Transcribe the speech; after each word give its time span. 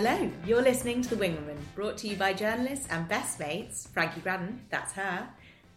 Hello, 0.00 0.30
you're 0.46 0.62
listening 0.62 1.02
to 1.02 1.08
The 1.08 1.16
Wing 1.16 1.34
Woman, 1.34 1.58
brought 1.74 1.98
to 1.98 2.06
you 2.06 2.14
by 2.14 2.32
journalists 2.32 2.86
and 2.88 3.08
best 3.08 3.40
mates 3.40 3.88
Frankie 3.92 4.20
Graddon, 4.20 4.60
that's 4.70 4.92
her, 4.92 5.28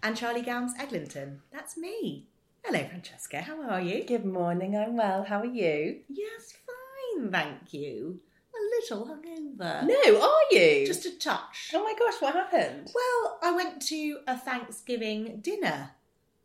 and 0.04 0.16
Charlie 0.16 0.44
Gowans 0.44 0.74
Eglinton, 0.78 1.42
that's 1.52 1.76
me. 1.76 2.28
Hello, 2.64 2.88
Francesca, 2.88 3.42
how 3.42 3.60
are 3.68 3.82
you? 3.82 4.04
Good 4.04 4.24
morning, 4.24 4.78
I'm 4.78 4.96
well. 4.96 5.24
How 5.24 5.40
are 5.40 5.46
you? 5.48 6.02
Yes, 6.08 6.54
fine, 6.68 7.32
thank 7.32 7.74
you. 7.74 8.20
A 8.54 8.62
little 8.80 9.08
hungover. 9.08 9.88
No, 9.88 10.22
are 10.22 10.56
you? 10.56 10.86
Just 10.86 11.08
a 11.08 11.18
touch. 11.18 11.72
Oh 11.74 11.84
my 11.84 11.96
gosh, 11.98 12.22
what 12.22 12.36
happened? 12.36 12.92
Well, 12.94 13.40
I 13.42 13.56
went 13.56 13.82
to 13.88 14.20
a 14.28 14.38
Thanksgiving 14.38 15.40
dinner 15.42 15.94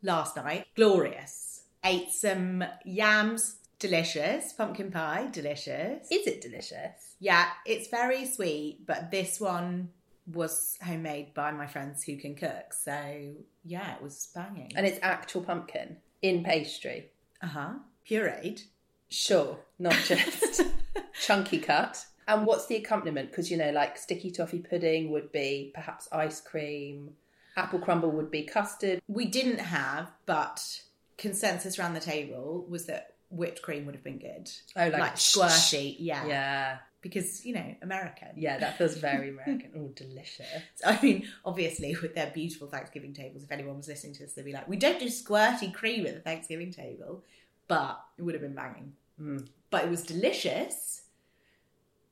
last 0.01 0.35
night. 0.35 0.65
Glorious. 0.75 1.61
Ate 1.85 2.09
some 2.09 2.63
yams, 2.85 3.57
delicious. 3.77 4.51
Pumpkin 4.53 4.89
pie, 4.89 5.27
delicious. 5.31 6.07
Is 6.09 6.25
it 6.25 6.41
delicious? 6.41 7.06
Yeah, 7.19 7.47
it's 7.65 7.87
very 7.87 8.25
sweet, 8.25 8.85
but 8.85 9.11
this 9.11 9.39
one 9.39 9.89
was 10.31 10.77
homemade 10.83 11.33
by 11.33 11.51
my 11.51 11.67
friends 11.67 12.03
who 12.03 12.17
can 12.17 12.35
cook. 12.35 12.73
So, 12.73 13.33
yeah, 13.63 13.95
it 13.95 14.01
was 14.01 14.29
banging. 14.35 14.71
And 14.75 14.85
it's 14.85 14.99
actual 15.01 15.41
pumpkin 15.41 15.97
in 16.21 16.43
pastry. 16.43 17.11
Uh 17.41 17.47
huh. 17.47 17.73
Pureed. 18.09 18.63
Sure, 19.09 19.57
not 19.79 19.95
just 20.05 20.61
chunky 21.21 21.59
cut. 21.59 22.05
And 22.27 22.45
what's 22.45 22.65
the 22.67 22.75
accompaniment? 22.75 23.31
Because, 23.31 23.49
you 23.49 23.57
know, 23.57 23.71
like 23.71 23.97
sticky 23.97 24.31
toffee 24.31 24.59
pudding 24.59 25.11
would 25.11 25.31
be 25.31 25.71
perhaps 25.73 26.09
ice 26.11 26.41
cream, 26.41 27.11
apple 27.55 27.79
crumble 27.79 28.11
would 28.11 28.29
be 28.29 28.43
custard. 28.43 29.01
We 29.07 29.25
didn't 29.25 29.59
have, 29.59 30.11
but 30.25 30.81
consensus 31.17 31.79
around 31.79 31.93
the 31.93 32.01
table 32.01 32.65
was 32.69 32.85
that 32.87 33.15
whipped 33.29 33.61
cream 33.61 33.85
would 33.85 33.95
have 33.95 34.03
been 34.03 34.19
good. 34.19 34.49
Oh, 34.75 34.89
like, 34.89 34.99
Like 34.99 35.15
squirty, 35.15 35.95
yeah. 35.99 36.25
Yeah, 36.27 36.77
Because, 37.01 37.45
you 37.45 37.53
know, 37.53 37.75
American. 37.81 38.29
yeah, 38.35 38.57
that 38.57 38.77
feels 38.77 38.97
very 38.97 39.29
American. 39.37 39.71
oh, 39.77 39.91
delicious. 39.95 40.47
So, 40.75 40.87
I 40.89 40.99
mean, 41.01 41.27
obviously, 41.45 41.95
with 42.01 42.15
their 42.15 42.31
beautiful 42.33 42.67
Thanksgiving 42.67 43.13
tables, 43.13 43.43
if 43.43 43.51
anyone 43.51 43.77
was 43.77 43.87
listening 43.87 44.13
to 44.13 44.23
this, 44.23 44.33
they'd 44.33 44.43
be 44.45 44.51
like, 44.53 44.67
we 44.67 44.77
don't 44.77 44.99
do 44.99 45.05
squirty 45.07 45.73
cream 45.73 46.05
at 46.07 46.15
the 46.15 46.21
Thanksgiving 46.21 46.71
table, 46.71 47.23
but 47.67 48.01
it 48.17 48.23
would 48.23 48.33
have 48.33 48.41
been 48.41 48.55
banging. 48.55 48.93
Mm. 49.21 49.47
But 49.69 49.85
it 49.85 49.89
was 49.89 50.03
delicious. 50.03 51.03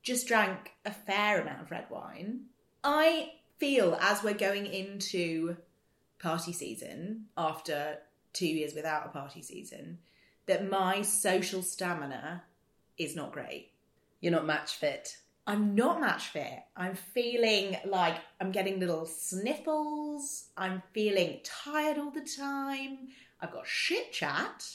Just 0.02 0.28
drank 0.28 0.72
a 0.84 0.92
fair 0.92 1.40
amount 1.40 1.62
of 1.62 1.70
red 1.70 1.86
wine. 1.90 2.42
I 2.84 3.32
feel 3.58 3.98
as 4.00 4.22
we're 4.22 4.34
going 4.34 4.66
into 4.66 5.56
party 6.18 6.52
season 6.52 7.26
after 7.36 7.98
two 8.32 8.46
years 8.46 8.74
without 8.74 9.06
a 9.06 9.08
party 9.08 9.42
season 9.42 9.98
that 10.46 10.68
my 10.70 11.02
social 11.02 11.62
stamina 11.62 12.44
is 12.98 13.16
not 13.16 13.32
great. 13.32 13.70
You're 14.26 14.34
not 14.34 14.44
match 14.44 14.74
fit. 14.74 15.18
I'm 15.46 15.76
not 15.76 16.00
match 16.00 16.30
fit. 16.30 16.58
I'm 16.76 16.96
feeling 16.96 17.76
like 17.84 18.16
I'm 18.40 18.50
getting 18.50 18.80
little 18.80 19.06
sniffles. 19.06 20.46
I'm 20.56 20.82
feeling 20.92 21.38
tired 21.44 21.96
all 21.96 22.10
the 22.10 22.26
time. 22.36 23.06
I've 23.40 23.52
got 23.52 23.68
shit 23.68 24.12
chat. 24.12 24.68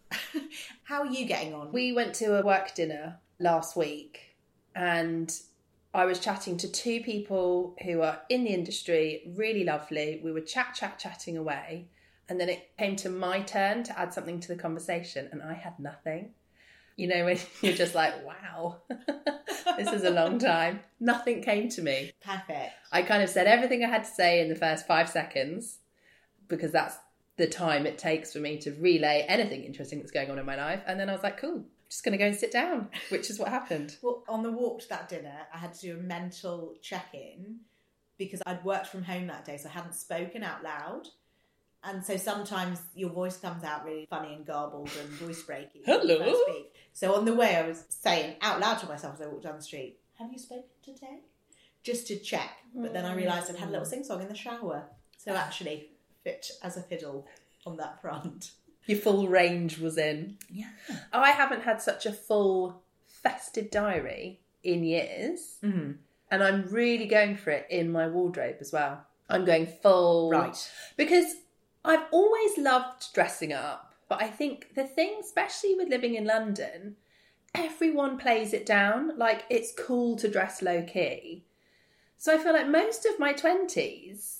How 0.84 1.00
are 1.00 1.12
you 1.12 1.26
getting 1.26 1.52
on? 1.52 1.72
We 1.72 1.92
went 1.92 2.14
to 2.14 2.38
a 2.38 2.42
work 2.42 2.74
dinner 2.74 3.18
last 3.38 3.76
week 3.76 4.38
and 4.74 5.30
I 5.92 6.06
was 6.06 6.18
chatting 6.18 6.56
to 6.56 6.72
two 6.72 7.02
people 7.02 7.76
who 7.84 8.00
are 8.00 8.22
in 8.30 8.44
the 8.44 8.54
industry, 8.54 9.30
really 9.36 9.64
lovely. 9.64 10.22
We 10.24 10.32
were 10.32 10.40
chat, 10.40 10.74
chat, 10.74 10.98
chatting 10.98 11.36
away. 11.36 11.90
And 12.30 12.40
then 12.40 12.48
it 12.48 12.70
came 12.78 12.96
to 12.96 13.10
my 13.10 13.40
turn 13.40 13.82
to 13.82 13.98
add 13.98 14.14
something 14.14 14.40
to 14.40 14.48
the 14.48 14.56
conversation, 14.56 15.28
and 15.32 15.42
I 15.42 15.52
had 15.52 15.78
nothing. 15.78 16.30
You 17.00 17.06
know, 17.06 17.24
when 17.24 17.38
you're 17.62 17.72
just 17.72 17.94
like, 17.94 18.14
wow, 18.26 18.76
this 19.78 19.88
is 19.88 20.04
a 20.04 20.10
long 20.10 20.38
time. 20.38 20.80
Nothing 21.00 21.42
came 21.42 21.70
to 21.70 21.80
me. 21.80 22.12
Perfect. 22.22 22.72
I 22.92 23.00
kind 23.00 23.22
of 23.22 23.30
said 23.30 23.46
everything 23.46 23.82
I 23.82 23.88
had 23.88 24.04
to 24.04 24.10
say 24.10 24.42
in 24.42 24.50
the 24.50 24.54
first 24.54 24.86
five 24.86 25.08
seconds 25.08 25.78
because 26.46 26.72
that's 26.72 26.98
the 27.38 27.46
time 27.46 27.86
it 27.86 27.96
takes 27.96 28.34
for 28.34 28.38
me 28.38 28.58
to 28.58 28.72
relay 28.72 29.24
anything 29.26 29.64
interesting 29.64 30.00
that's 30.00 30.10
going 30.10 30.30
on 30.30 30.38
in 30.38 30.44
my 30.44 30.56
life. 30.56 30.82
And 30.86 31.00
then 31.00 31.08
I 31.08 31.12
was 31.12 31.22
like, 31.22 31.40
cool, 31.40 31.64
just 31.88 32.04
going 32.04 32.12
to 32.12 32.18
go 32.18 32.26
and 32.26 32.36
sit 32.36 32.52
down, 32.52 32.90
which 33.08 33.30
is 33.30 33.38
what 33.38 33.48
happened. 33.48 33.96
Well, 34.02 34.22
on 34.28 34.42
the 34.42 34.52
walk 34.52 34.82
to 34.82 34.88
that 34.90 35.08
dinner, 35.08 35.38
I 35.54 35.56
had 35.56 35.72
to 35.72 35.80
do 35.80 35.94
a 35.94 36.02
mental 36.02 36.74
check 36.82 37.14
in 37.14 37.60
because 38.18 38.42
I'd 38.44 38.62
worked 38.62 38.88
from 38.88 39.04
home 39.04 39.26
that 39.28 39.46
day, 39.46 39.56
so 39.56 39.70
I 39.70 39.72
hadn't 39.72 39.94
spoken 39.94 40.42
out 40.42 40.62
loud. 40.62 41.08
And 41.82 42.04
so 42.04 42.16
sometimes 42.16 42.80
your 42.94 43.10
voice 43.10 43.38
comes 43.38 43.64
out 43.64 43.84
really 43.84 44.06
funny 44.10 44.34
and 44.34 44.44
garbled 44.44 44.90
and 45.00 45.08
voice 45.10 45.42
breaky. 45.42 45.76
you 45.76 45.82
Hello? 45.86 46.34
speak. 46.46 46.74
So 46.92 47.14
on 47.14 47.24
the 47.24 47.34
way, 47.34 47.56
I 47.56 47.66
was 47.66 47.84
saying 47.88 48.36
out 48.42 48.60
loud 48.60 48.78
to 48.80 48.86
myself 48.86 49.14
as 49.14 49.22
I 49.22 49.26
walked 49.28 49.44
down 49.44 49.56
the 49.56 49.62
street, 49.62 49.98
Have 50.18 50.30
you 50.32 50.38
spoken 50.38 50.64
today? 50.82 51.20
Just 51.82 52.06
to 52.08 52.18
check. 52.18 52.50
But 52.74 52.92
then 52.92 53.06
I 53.06 53.14
realised 53.14 53.50
I'd 53.50 53.56
had 53.56 53.68
a 53.68 53.72
little 53.72 53.86
sing 53.86 54.04
song 54.04 54.20
in 54.20 54.28
the 54.28 54.34
shower. 54.34 54.84
So 55.16 55.32
actually, 55.34 55.88
fit 56.22 56.50
as 56.62 56.76
a 56.76 56.82
fiddle 56.82 57.26
on 57.66 57.76
that 57.78 58.00
front. 58.02 58.52
Your 58.86 58.98
full 58.98 59.28
range 59.28 59.78
was 59.78 59.96
in. 59.96 60.36
Yeah. 60.50 60.68
Oh, 61.12 61.20
I 61.20 61.30
haven't 61.30 61.62
had 61.62 61.80
such 61.80 62.06
a 62.06 62.12
full 62.12 62.82
festive 63.06 63.70
diary 63.70 64.40
in 64.62 64.84
years. 64.84 65.56
Mm-hmm. 65.62 65.92
And 66.30 66.42
I'm 66.42 66.66
really 66.70 67.06
going 67.06 67.36
for 67.36 67.50
it 67.50 67.66
in 67.70 67.90
my 67.90 68.08
wardrobe 68.08 68.56
as 68.60 68.72
well. 68.72 69.04
I'm 69.28 69.44
going 69.44 69.66
full. 69.66 70.30
Right. 70.30 70.70
Because 70.96 71.34
I've 71.84 72.06
always 72.10 72.58
loved 72.58 73.12
dressing 73.14 73.52
up, 73.52 73.94
but 74.08 74.22
I 74.22 74.28
think 74.28 74.74
the 74.74 74.84
thing, 74.84 75.18
especially 75.20 75.74
with 75.74 75.88
living 75.88 76.14
in 76.14 76.24
London, 76.24 76.96
everyone 77.54 78.18
plays 78.18 78.52
it 78.52 78.66
down. 78.66 79.16
Like 79.16 79.44
it's 79.48 79.72
cool 79.72 80.16
to 80.16 80.28
dress 80.28 80.62
low 80.62 80.82
key. 80.82 81.44
So 82.18 82.34
I 82.34 82.38
feel 82.38 82.52
like 82.52 82.68
most 82.68 83.06
of 83.06 83.18
my 83.18 83.32
20s, 83.32 84.36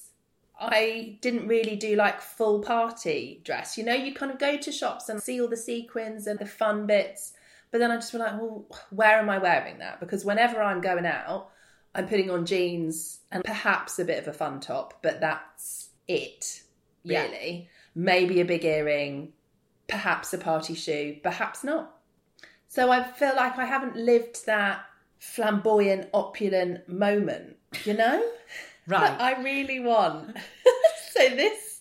I 0.58 1.18
didn't 1.22 1.48
really 1.48 1.76
do 1.76 1.96
like 1.96 2.20
full 2.20 2.60
party 2.60 3.40
dress. 3.44 3.78
You 3.78 3.84
know, 3.84 3.94
you 3.94 4.12
kind 4.12 4.30
of 4.30 4.38
go 4.38 4.58
to 4.58 4.70
shops 4.70 5.08
and 5.08 5.22
see 5.22 5.40
all 5.40 5.48
the 5.48 5.56
sequins 5.56 6.26
and 6.26 6.38
the 6.38 6.46
fun 6.46 6.86
bits. 6.86 7.32
But 7.70 7.78
then 7.78 7.90
I 7.90 7.96
just 7.96 8.12
feel 8.12 8.20
like, 8.20 8.38
well, 8.38 8.66
where 8.90 9.18
am 9.18 9.30
I 9.30 9.38
wearing 9.38 9.78
that? 9.78 10.00
Because 10.00 10.24
whenever 10.24 10.60
I'm 10.60 10.82
going 10.82 11.06
out, 11.06 11.50
I'm 11.94 12.06
putting 12.06 12.30
on 12.30 12.46
jeans 12.46 13.20
and 13.32 13.42
perhaps 13.42 13.98
a 13.98 14.04
bit 14.04 14.18
of 14.18 14.28
a 14.28 14.32
fun 14.32 14.60
top, 14.60 15.02
but 15.02 15.20
that's 15.20 15.90
it, 16.06 16.62
Yeah. 17.02 17.22
really. 17.24 17.68
Maybe 17.94 18.40
a 18.40 18.44
big 18.44 18.64
earring, 18.64 19.32
perhaps 19.88 20.32
a 20.32 20.38
party 20.38 20.74
shoe, 20.74 21.16
perhaps 21.22 21.64
not. 21.64 21.96
So 22.68 22.90
I 22.92 23.02
feel 23.02 23.34
like 23.34 23.58
I 23.58 23.64
haven't 23.64 23.96
lived 23.96 24.46
that 24.46 24.82
flamboyant, 25.18 26.08
opulent 26.14 26.88
moment, 26.88 27.56
you 27.84 27.94
know? 27.94 28.22
Right. 28.86 29.18
That 29.18 29.20
I 29.20 29.42
really 29.42 29.78
want. 29.78 30.36
so 31.12 31.28
this 31.28 31.80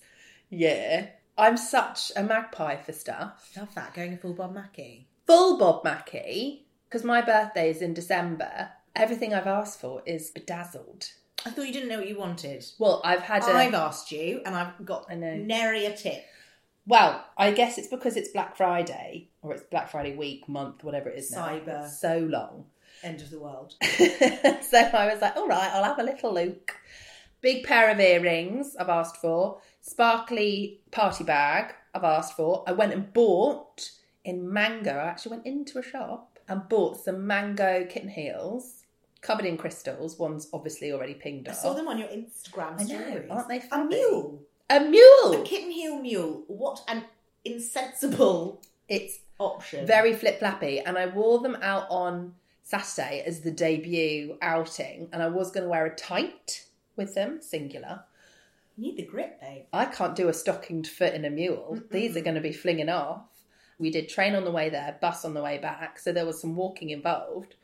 year, 0.50 1.12
I'm 1.38 1.58
such 1.58 2.12
a 2.16 2.22
magpie 2.22 2.76
for 2.76 2.92
stuff. 2.92 3.52
Love 3.58 3.74
that. 3.74 3.94
Going 3.96 4.18
full 4.18 4.34
Bob 4.34 4.54
Mackie. 4.54 5.08
Full 5.26 5.58
Bob 5.58 5.84
Mackie, 5.84 6.68
because 6.88 7.04
my 7.04 7.22
birthday 7.22 7.72
is 7.72 7.82
in 7.82 7.94
December. 7.96 8.70
Everything 8.96 9.34
I've 9.34 9.48
asked 9.48 9.80
for 9.80 10.04
is 10.06 10.30
bedazzled. 10.30 11.10
I 11.46 11.52
thought 11.52 11.68
you 11.68 11.74
didn't 11.74 11.90
know 11.90 12.00
what 12.00 12.08
you 12.08 12.18
wanted. 12.18 12.66
Well, 12.78 13.02
I've 13.04 13.22
had 13.22 13.44
a. 13.44 13.48
I've 13.48 13.74
asked 13.74 14.12
you, 14.12 14.42
and 14.46 14.56
I've 14.56 14.86
got 14.86 15.06
I 15.10 15.16
know. 15.16 15.36
nary 15.36 15.86
a 15.86 15.96
tip. 15.96 16.26
Well, 16.86 17.24
I 17.38 17.52
guess 17.52 17.78
it's 17.78 17.88
because 17.88 18.18
it's 18.18 18.30
Black 18.30 18.58
Friday 18.58 19.30
or 19.42 19.54
it's 19.54 19.64
Black 19.64 19.92
Friday 19.92 20.16
week, 20.16 20.50
month, 20.50 20.84
whatever 20.84 21.10
it 21.10 21.20
is 21.20 21.32
now. 21.32 21.48
Cyber. 21.48 21.86
It's 21.86 22.02
so 22.02 22.18
long. 22.20 22.66
End 23.04 23.22
of 23.22 23.30
the 23.30 23.40
world. 23.40 23.76
so 23.82 24.80
I 24.80 25.10
was 25.12 25.22
like, 25.22 25.36
all 25.36 25.48
right, 25.48 25.70
I'll 25.72 25.84
have 25.84 26.00
a 26.00 26.04
little 26.04 26.34
look. 26.34 26.76
Big 27.42 27.64
pair 27.64 27.90
of 27.92 28.00
earrings 28.00 28.76
I've 28.78 28.90
asked 28.90 29.18
for. 29.18 29.62
Sparkly 29.82 30.82
party 30.92 31.24
bag 31.24 31.74
I've 31.94 32.04
asked 32.04 32.36
for. 32.36 32.64
I 32.68 32.74
went 32.74 32.94
and 32.94 33.14
bought 33.14 33.92
in 34.26 34.52
Mango. 34.52 34.92
I 34.92 35.06
actually 35.06 35.32
went 35.32 35.46
into 35.46 35.80
a 35.80 35.84
shop 35.84 36.40
and 36.50 36.68
bought 36.68 37.00
some 37.00 37.26
Mango 37.26 37.86
kitten 37.86 38.10
heels 38.10 38.79
covered 39.22 39.46
in 39.46 39.58
crystals. 39.58 40.18
One's 40.18 40.48
obviously 40.54 40.92
already 40.92 41.14
pinged 41.14 41.48
off. 41.48 41.56
I 41.56 41.58
off. 41.58 41.62
saw 41.64 41.74
them 41.74 41.88
on 41.88 41.98
your 41.98 42.08
Instagram 42.08 42.80
I 42.80 42.84
know, 42.84 43.02
stories. 43.10 43.28
aren't 43.30 43.48
they 43.50 43.62
A 43.72 43.84
mule. 43.86 44.42
A 44.70 44.80
mule. 44.82 45.42
A 45.42 45.44
kitten 45.44 45.72
heel 45.72 46.00
mule. 46.00 46.44
What 46.48 46.82
an 46.88 47.04
insensible 47.46 48.62
It's 48.88 49.20
option. 49.40 49.86
very 49.86 50.14
flip 50.14 50.40
flappy, 50.40 50.80
and 50.80 50.98
I 50.98 51.06
wore 51.08 51.40
them 51.40 51.58
out 51.62 51.88
on 51.90 52.36
Saturday 52.64 53.24
as 53.26 53.42
the 53.42 53.52
debut 53.52 54.38
outing, 54.42 55.10
and 55.12 55.22
I 55.24 55.28
was 55.28 55.52
going 55.52 55.64
to 55.64 55.70
wear 55.70 55.86
a 55.86 55.96
tight 55.96 56.66
with 56.96 57.16
them, 57.16 57.42
singular. 57.42 58.04
You 58.78 58.84
need 58.86 58.98
the 58.98 59.04
grip, 59.06 59.42
babe. 59.42 59.64
I 59.74 59.86
can't 59.86 60.16
do 60.16 60.30
a 60.30 60.34
stockinged 60.34 60.88
foot 60.92 61.14
in 61.14 61.26
a 61.26 61.30
mule. 61.30 61.80
These 61.92 62.16
are 62.16 62.22
going 62.22 62.36
to 62.36 62.42
be 62.42 62.54
flinging 62.54 62.90
off. 62.90 63.24
We 63.78 63.90
did 63.92 64.10
train 64.10 64.36
on 64.36 64.44
the 64.46 64.52
way 64.52 64.70
there, 64.70 64.98
bus 65.02 65.24
on 65.26 65.34
the 65.34 65.42
way 65.42 65.58
back, 65.58 66.00
so 66.00 66.12
there 66.12 66.26
was 66.26 66.40
some 66.40 66.56
walking 66.56 66.90
involved. 66.90 67.56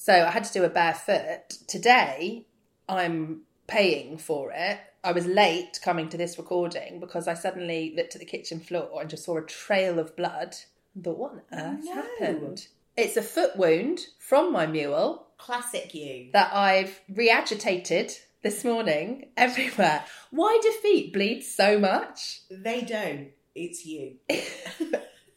So 0.00 0.14
I 0.14 0.30
had 0.30 0.44
to 0.44 0.52
do 0.54 0.64
a 0.64 0.70
barefoot. 0.70 1.50
Today, 1.68 2.46
I'm 2.88 3.42
paying 3.66 4.16
for 4.16 4.50
it. 4.50 4.78
I 5.04 5.12
was 5.12 5.26
late 5.26 5.78
coming 5.84 6.08
to 6.08 6.16
this 6.16 6.38
recording 6.38 7.00
because 7.00 7.28
I 7.28 7.34
suddenly 7.34 7.92
looked 7.94 8.14
at 8.14 8.20
the 8.20 8.24
kitchen 8.26 8.60
floor 8.60 8.98
and 9.02 9.10
just 9.10 9.24
saw 9.24 9.36
a 9.36 9.42
trail 9.42 9.98
of 9.98 10.16
blood 10.16 10.56
and 10.94 11.04
thought, 11.04 11.18
what 11.18 11.32
on 11.32 11.42
earth 11.52 11.84
No. 11.84 11.92
happened? 11.96 12.66
It's 12.96 13.18
a 13.18 13.22
foot 13.22 13.56
wound 13.56 14.00
from 14.18 14.54
my 14.54 14.64
mule 14.66 15.26
Classic 15.36 15.94
you. 15.94 16.30
that 16.32 16.50
I've 16.54 16.98
reagitated 17.14 18.10
this 18.42 18.64
morning 18.64 19.28
everywhere. 19.36 20.06
Why 20.30 20.58
do 20.62 20.72
feet 20.80 21.12
bleed 21.12 21.42
so 21.42 21.78
much? 21.78 22.40
They 22.50 22.80
don't. 22.80 23.32
It's 23.54 23.84
you. 23.84 24.14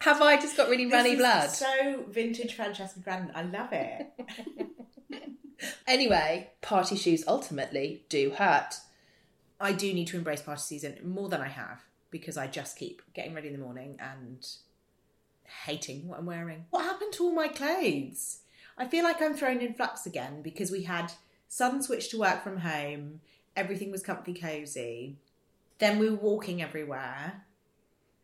Have 0.04 0.22
I 0.22 0.36
just 0.40 0.58
got 0.58 0.70
really 0.70 0.86
runny 0.86 1.16
blood? 1.16 1.50
So 1.50 2.04
vintage 2.10 2.56
Francesca 2.56 3.00
Graddon. 3.00 3.32
I 3.34 3.44
love 3.44 3.70
it. 3.72 4.12
Anyway, 5.88 6.50
party 6.62 6.96
shoes 6.96 7.24
ultimately 7.28 8.04
do 8.10 8.32
hurt. 8.32 8.76
I 9.60 9.72
do 9.72 9.94
need 9.94 10.08
to 10.08 10.18
embrace 10.18 10.42
party 10.42 10.62
season 10.62 10.98
more 11.04 11.30
than 11.30 11.42
I 11.42 11.48
have 11.48 11.82
because 12.12 12.38
I 12.38 12.48
just 12.48 12.78
keep 12.78 13.02
getting 13.14 13.34
ready 13.34 13.48
in 13.48 13.54
the 13.54 13.64
morning 13.64 13.98
and 14.00 14.46
hating 15.66 16.08
what 16.08 16.20
I'm 16.20 16.26
wearing. 16.26 16.66
What 16.70 16.84
happened 16.84 17.14
to 17.14 17.24
all 17.24 17.32
my 17.32 17.48
clothes? 17.48 18.40
I 18.78 18.88
feel 18.88 19.04
like 19.04 19.22
I'm 19.22 19.36
thrown 19.36 19.62
in 19.62 19.74
flux 19.74 20.06
again 20.06 20.42
because 20.42 20.72
we 20.72 20.84
had 20.84 21.14
sudden 21.48 21.82
switch 21.82 22.10
to 22.10 22.20
work 22.20 22.44
from 22.44 22.58
home. 22.58 23.22
Everything 23.56 23.92
was 23.92 24.04
comfy 24.04 24.34
cozy. 24.34 25.18
Then 25.80 26.00
we 26.00 26.10
were 26.10 26.16
walking 26.16 26.62
everywhere. 26.62 27.44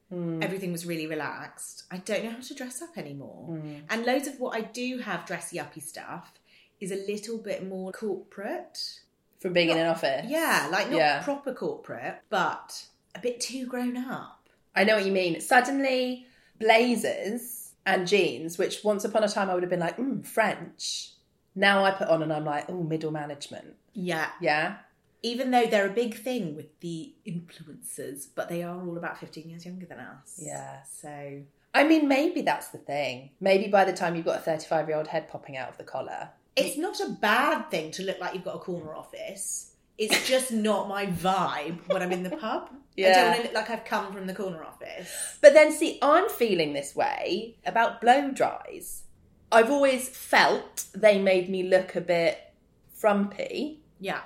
Hmm. 0.09 0.41
Everything 0.41 0.71
was 0.71 0.85
really 0.85 1.05
relaxed. 1.07 1.83
I 1.91 1.97
don't 1.97 2.23
know 2.23 2.31
how 2.31 2.39
to 2.39 2.53
dress 2.55 2.81
up 2.81 2.97
anymore. 2.97 3.45
Hmm. 3.57 3.73
And 3.89 4.05
loads 4.05 4.27
of 4.27 4.39
what 4.39 4.55
I 4.55 4.61
do 4.61 4.97
have 4.99 5.25
dressy 5.25 5.59
uppy 5.59 5.81
stuff 5.81 6.33
is 6.79 6.91
a 6.91 6.95
little 6.95 7.37
bit 7.37 7.67
more 7.67 7.91
corporate. 7.91 9.01
From 9.39 9.53
being 9.53 9.69
in 9.69 9.77
an 9.77 9.87
office. 9.87 10.25
Yeah, 10.27 10.67
like 10.71 10.89
not 10.89 10.97
Yeah. 10.97 11.21
proper 11.23 11.53
corporate, 11.53 12.21
but 12.29 12.85
a 13.15 13.19
bit 13.19 13.39
too 13.39 13.65
grown 13.67 13.95
up. 13.97 14.49
I 14.75 14.83
know 14.83 14.95
what 14.95 15.05
you 15.05 15.11
mean. 15.11 15.39
Suddenly, 15.41 16.25
blazers 16.59 17.73
and 17.85 18.07
jeans, 18.07 18.57
which 18.57 18.83
once 18.83 19.03
upon 19.05 19.23
a 19.23 19.27
time 19.29 19.49
I 19.49 19.53
would 19.53 19.63
have 19.63 19.69
been 19.69 19.79
like, 19.79 19.97
mm, 19.97 20.25
French. 20.25 21.11
Now 21.55 21.83
I 21.83 21.91
put 21.91 22.07
on 22.07 22.21
and 22.23 22.31
I'm 22.31 22.45
like, 22.45 22.65
oh, 22.69 22.83
middle 22.83 23.11
management. 23.11 23.75
Yeah. 23.93 24.29
Yeah. 24.41 24.77
Even 25.21 25.51
though 25.51 25.65
they're 25.65 25.87
a 25.87 25.93
big 25.93 26.15
thing 26.15 26.55
with 26.55 26.79
the 26.79 27.13
influencers, 27.27 28.27
but 28.33 28.47
they 28.49 28.63
are 28.63 28.79
all 28.81 28.97
about 28.97 29.17
15 29.19 29.49
years 29.49 29.65
younger 29.65 29.85
than 29.85 29.99
us. 29.99 30.39
Yeah. 30.41 30.83
So, 30.83 31.41
I 31.73 31.83
mean, 31.83 32.07
maybe 32.07 32.41
that's 32.41 32.69
the 32.69 32.77
thing. 32.77 33.31
Maybe 33.41 33.67
by 33.67 33.83
the 33.85 33.93
time 33.93 34.15
you've 34.15 34.25
got 34.25 34.37
a 34.37 34.41
35 34.41 34.87
year 34.87 34.97
old 34.97 35.07
head 35.07 35.27
popping 35.29 35.57
out 35.57 35.69
of 35.69 35.77
the 35.77 35.83
collar. 35.83 36.29
it's 36.55 36.77
not 36.77 36.99
a 36.99 37.09
bad 37.09 37.69
thing 37.69 37.91
to 37.91 38.03
look 38.03 38.19
like 38.19 38.33
you've 38.33 38.43
got 38.45 38.55
a 38.55 38.59
corner 38.59 38.95
office. 38.95 39.73
It's 39.97 40.27
just 40.33 40.51
not 40.51 40.87
my 40.87 41.05
vibe 41.07 41.79
when 41.87 42.01
I'm 42.01 42.11
in 42.13 42.23
the 42.23 42.35
pub. 42.37 42.69
Yeah. 42.95 43.09
I 43.09 43.13
don't 43.13 43.25
want 43.25 43.37
to 43.37 43.43
look 43.43 43.53
like 43.53 43.69
I've 43.69 43.85
come 43.85 44.13
from 44.13 44.27
the 44.27 44.33
corner 44.33 44.63
office. 44.63 45.37
But 45.41 45.53
then, 45.53 45.71
see, 45.71 45.99
I'm 46.01 46.29
feeling 46.29 46.73
this 46.73 46.95
way 46.95 47.55
about 47.65 48.01
blow 48.01 48.31
dries. 48.31 49.03
I've 49.51 49.69
always 49.71 50.09
felt 50.09 50.85
they 50.93 51.19
made 51.19 51.49
me 51.49 51.63
look 51.63 51.95
a 51.95 52.01
bit 52.01 52.53
frumpy. 52.93 53.79
Yeah. 53.99 54.21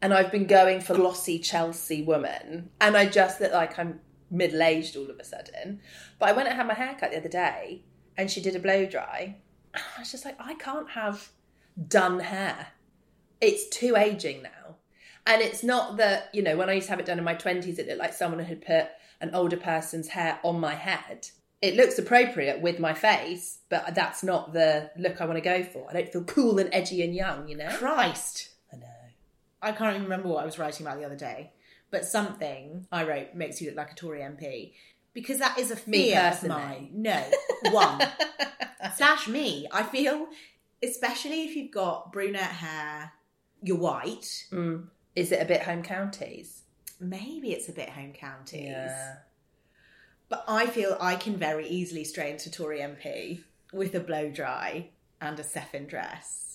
And 0.00 0.14
I've 0.14 0.30
been 0.30 0.46
going 0.46 0.80
for 0.80 0.94
glossy 0.94 1.38
Chelsea 1.38 2.02
woman, 2.02 2.70
and 2.80 2.96
I 2.96 3.06
just 3.06 3.40
look 3.40 3.52
like 3.52 3.78
I'm 3.78 4.00
middle 4.30 4.62
aged 4.62 4.96
all 4.96 5.10
of 5.10 5.18
a 5.18 5.24
sudden. 5.24 5.80
But 6.18 6.28
I 6.28 6.32
went 6.32 6.48
and 6.48 6.56
had 6.56 6.66
my 6.66 6.74
hair 6.74 6.96
cut 6.98 7.10
the 7.10 7.18
other 7.18 7.28
day, 7.28 7.82
and 8.16 8.30
she 8.30 8.40
did 8.40 8.56
a 8.56 8.60
blow 8.60 8.86
dry. 8.86 9.36
And 9.74 9.82
I 9.96 10.00
was 10.00 10.10
just 10.10 10.24
like, 10.24 10.36
I 10.38 10.54
can't 10.54 10.90
have 10.90 11.30
done 11.86 12.20
hair. 12.20 12.68
It's 13.40 13.68
too 13.68 13.96
aging 13.96 14.42
now. 14.42 14.76
And 15.26 15.42
it's 15.42 15.62
not 15.62 15.98
that, 15.98 16.30
you 16.32 16.42
know, 16.42 16.56
when 16.56 16.70
I 16.70 16.74
used 16.74 16.86
to 16.86 16.92
have 16.92 17.00
it 17.00 17.06
done 17.06 17.18
in 17.18 17.24
my 17.24 17.34
20s, 17.34 17.78
it 17.78 17.86
looked 17.86 17.98
like 17.98 18.14
someone 18.14 18.42
had 18.42 18.64
put 18.64 18.88
an 19.20 19.34
older 19.34 19.56
person's 19.56 20.08
hair 20.08 20.38
on 20.42 20.58
my 20.58 20.74
head. 20.74 21.28
It 21.60 21.74
looks 21.74 21.98
appropriate 21.98 22.60
with 22.60 22.78
my 22.78 22.94
face, 22.94 23.58
but 23.68 23.94
that's 23.94 24.22
not 24.22 24.52
the 24.52 24.90
look 24.96 25.20
I 25.20 25.26
want 25.26 25.36
to 25.36 25.42
go 25.42 25.62
for. 25.64 25.86
I 25.90 25.92
don't 25.92 26.12
feel 26.12 26.24
cool 26.24 26.58
and 26.58 26.70
edgy 26.72 27.02
and 27.02 27.14
young, 27.14 27.48
you 27.48 27.56
know? 27.56 27.68
Christ. 27.68 28.48
I 29.60 29.72
can't 29.72 29.90
even 29.94 30.04
remember 30.04 30.28
what 30.28 30.42
I 30.42 30.46
was 30.46 30.58
writing 30.58 30.86
about 30.86 30.98
the 30.98 31.04
other 31.06 31.16
day, 31.16 31.52
but 31.90 32.04
something 32.04 32.86
I 32.92 33.04
wrote 33.04 33.34
makes 33.34 33.60
you 33.60 33.68
look 33.68 33.76
like 33.76 33.92
a 33.92 33.94
Tory 33.94 34.20
MP 34.20 34.72
because 35.14 35.38
that 35.38 35.58
is 35.58 35.70
a 35.70 35.76
Me 35.88 36.10
fear 36.10 36.20
of 36.32 36.46
mine. 36.46 36.90
No, 36.92 37.22
one 37.70 38.00
slash 38.96 39.26
me. 39.26 39.66
I 39.72 39.82
feel, 39.82 40.28
especially 40.82 41.44
if 41.44 41.56
you've 41.56 41.72
got 41.72 42.12
brunette 42.12 42.42
hair, 42.42 43.12
you're 43.62 43.78
white. 43.78 44.46
Mm. 44.52 44.86
Is 45.16 45.32
it 45.32 45.42
a 45.42 45.46
bit 45.46 45.62
home 45.62 45.82
counties? 45.82 46.62
Maybe 47.00 47.52
it's 47.52 47.68
a 47.68 47.72
bit 47.72 47.88
home 47.90 48.12
counties, 48.12 48.66
Yeah. 48.68 49.16
but 50.28 50.44
I 50.46 50.66
feel 50.66 50.96
I 51.00 51.16
can 51.16 51.36
very 51.36 51.66
easily 51.68 52.04
stray 52.04 52.30
into 52.30 52.50
Tory 52.50 52.78
MP 52.80 53.42
with 53.72 53.94
a 53.94 54.00
blow 54.00 54.30
dry 54.30 54.90
and 55.20 55.38
a 55.40 55.42
Seffin 55.44 55.88
dress. 55.88 56.47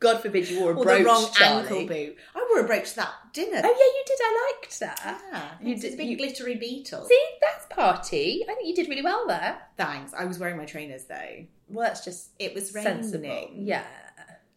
God 0.00 0.22
forbid 0.22 0.48
you 0.48 0.60
wore 0.60 0.72
a 0.72 0.76
Or 0.76 0.84
brooch, 0.84 0.98
the 0.98 1.04
wrong 1.04 1.28
Charlie. 1.34 1.60
ankle 1.62 1.86
boot. 1.86 2.16
I 2.34 2.46
wore 2.50 2.60
a 2.64 2.66
brooch 2.66 2.90
to 2.90 2.96
that 2.96 3.12
dinner. 3.34 3.60
Oh 3.62 3.68
yeah, 3.68 3.68
you 3.68 4.04
did. 4.06 4.18
I 4.22 4.52
liked 4.62 4.80
that. 4.80 5.22
Yeah, 5.32 5.50
You 5.60 5.72
it's 5.74 5.82
did- 5.82 5.94
a 5.94 5.96
big 5.96 6.08
you- 6.08 6.16
glittery 6.16 6.54
beetle. 6.56 7.04
See, 7.06 7.26
that's 7.40 7.66
party. 7.66 8.44
I 8.48 8.54
think 8.54 8.66
you 8.68 8.74
did 8.74 8.88
really 8.88 9.02
well 9.02 9.26
there. 9.26 9.58
Thanks. 9.76 10.14
I 10.14 10.24
was 10.24 10.38
wearing 10.38 10.56
my 10.56 10.64
trainers 10.64 11.04
though. 11.04 11.44
Well, 11.68 11.86
that's 11.86 12.04
just 12.04 12.30
It 12.38 12.54
was 12.54 12.72
raining. 12.74 13.02
sensible. 13.02 13.50
Yeah, 13.54 13.84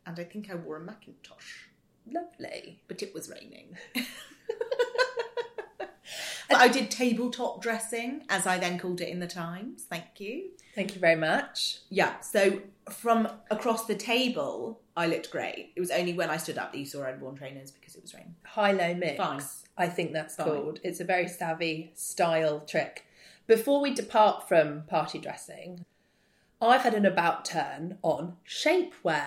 And 0.06 0.18
I 0.20 0.24
think 0.24 0.50
I 0.50 0.56
wore 0.56 0.78
a 0.78 0.82
Macintosh, 0.82 1.66
lovely. 2.10 2.82
but 2.88 3.02
it 3.04 3.14
was 3.14 3.30
raining. 3.30 3.78
but 5.78 6.58
I 6.58 6.68
did 6.68 6.92
tabletop 6.92 7.62
dressing, 7.62 8.24
as 8.30 8.46
I 8.46 8.58
then 8.58 8.78
called 8.80 9.00
it 9.02 9.08
in 9.10 9.20
the 9.20 9.28
Times. 9.28 9.84
Thank 9.90 10.20
you. 10.20 10.50
Thank 10.76 10.96
you 10.96 11.00
very 11.02 11.16
much. 11.16 11.80
Yeah, 11.90 12.20
so 12.22 12.62
from 12.90 13.28
across 13.50 13.86
the 13.86 13.96
table, 13.96 14.81
I 14.96 15.08
looked 15.08 15.32
great. 15.32 15.72
It 15.76 15.80
was 15.80 15.92
only 15.92 16.14
when 16.14 16.30
I 16.30 16.38
stood 16.38 16.58
up 16.58 16.72
that 16.72 16.78
you 16.78 16.86
saw 16.86 17.06
I'd 17.06 17.22
worn 17.22 17.36
trainers 17.36 17.72
because 17.72 17.96
it 17.96 18.02
was 18.02 18.14
raining. 18.14 18.36
High 18.44 18.72
low 18.72 18.94
mix. 18.94 19.18
Fine. 19.18 19.42
I 19.78 19.88
think 19.88 20.14
that's 20.14 20.36
Fine. 20.36 20.48
called. 20.48 20.80
It's 20.84 21.00
a 21.00 21.06
very 21.06 21.28
savvy 21.28 21.92
style 21.96 22.62
trick. 22.62 23.06
Before 23.48 23.82
we 23.82 23.94
depart 23.94 24.48
from 24.48 24.84
party 24.84 25.20
dressing, 25.20 25.86
I've 26.62 26.82
had 26.82 26.94
an 26.94 27.06
about 27.06 27.46
turn 27.46 27.98
on 28.02 28.38
shapewear. 28.48 29.26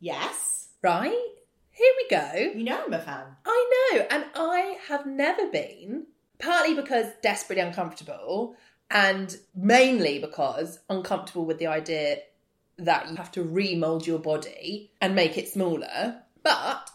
Yes. 0.00 0.68
Right 0.82 1.36
here 1.76 1.92
we 1.98 2.08
go. 2.08 2.58
You 2.58 2.64
know 2.64 2.82
I'm 2.86 2.92
a 2.94 2.98
fan. 2.98 3.24
I 3.44 3.90
know, 3.92 4.06
and 4.10 4.24
I 4.34 4.78
have 4.88 5.04
never 5.04 5.46
been, 5.48 6.06
partly 6.38 6.74
because 6.74 7.06
desperately 7.22 7.62
uncomfortable, 7.62 8.56
and 8.90 9.36
mainly 9.54 10.18
because 10.18 10.78
uncomfortable 10.88 11.44
with 11.44 11.58
the 11.58 11.66
idea 11.66 12.20
that 12.78 13.08
you 13.08 13.16
have 13.16 13.32
to 13.32 13.42
remold 13.42 14.06
your 14.06 14.18
body 14.18 14.92
and 15.00 15.14
make 15.14 15.38
it 15.38 15.48
smaller. 15.48 16.22
But 16.42 16.90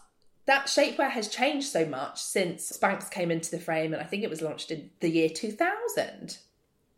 that 0.46 0.66
shapewear 0.66 1.10
has 1.10 1.28
changed 1.28 1.68
so 1.68 1.86
much 1.86 2.20
since 2.20 2.76
Spanx 2.76 3.10
came 3.10 3.30
into 3.30 3.50
the 3.50 3.60
frame, 3.60 3.92
and 3.92 4.02
I 4.02 4.06
think 4.06 4.22
it 4.22 4.30
was 4.30 4.42
launched 4.42 4.70
in 4.70 4.90
the 5.00 5.10
year 5.10 5.28
2000. 5.28 6.38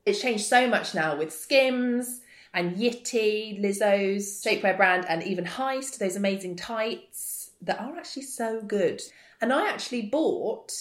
It's 0.06 0.20
changed 0.20 0.44
so 0.44 0.68
much 0.68 0.94
now 0.94 1.16
with 1.16 1.32
Skims 1.32 2.20
and 2.52 2.76
Yitty, 2.76 3.60
Lizzo's 3.60 4.42
shapewear 4.42 4.76
brand, 4.76 5.06
and 5.08 5.22
even 5.22 5.44
Heist, 5.44 5.98
those 5.98 6.16
amazing 6.16 6.56
tights 6.56 7.50
that 7.62 7.80
are 7.80 7.96
actually 7.96 8.22
so 8.22 8.60
good. 8.62 9.02
And 9.40 9.52
I 9.52 9.68
actually 9.68 10.02
bought 10.02 10.72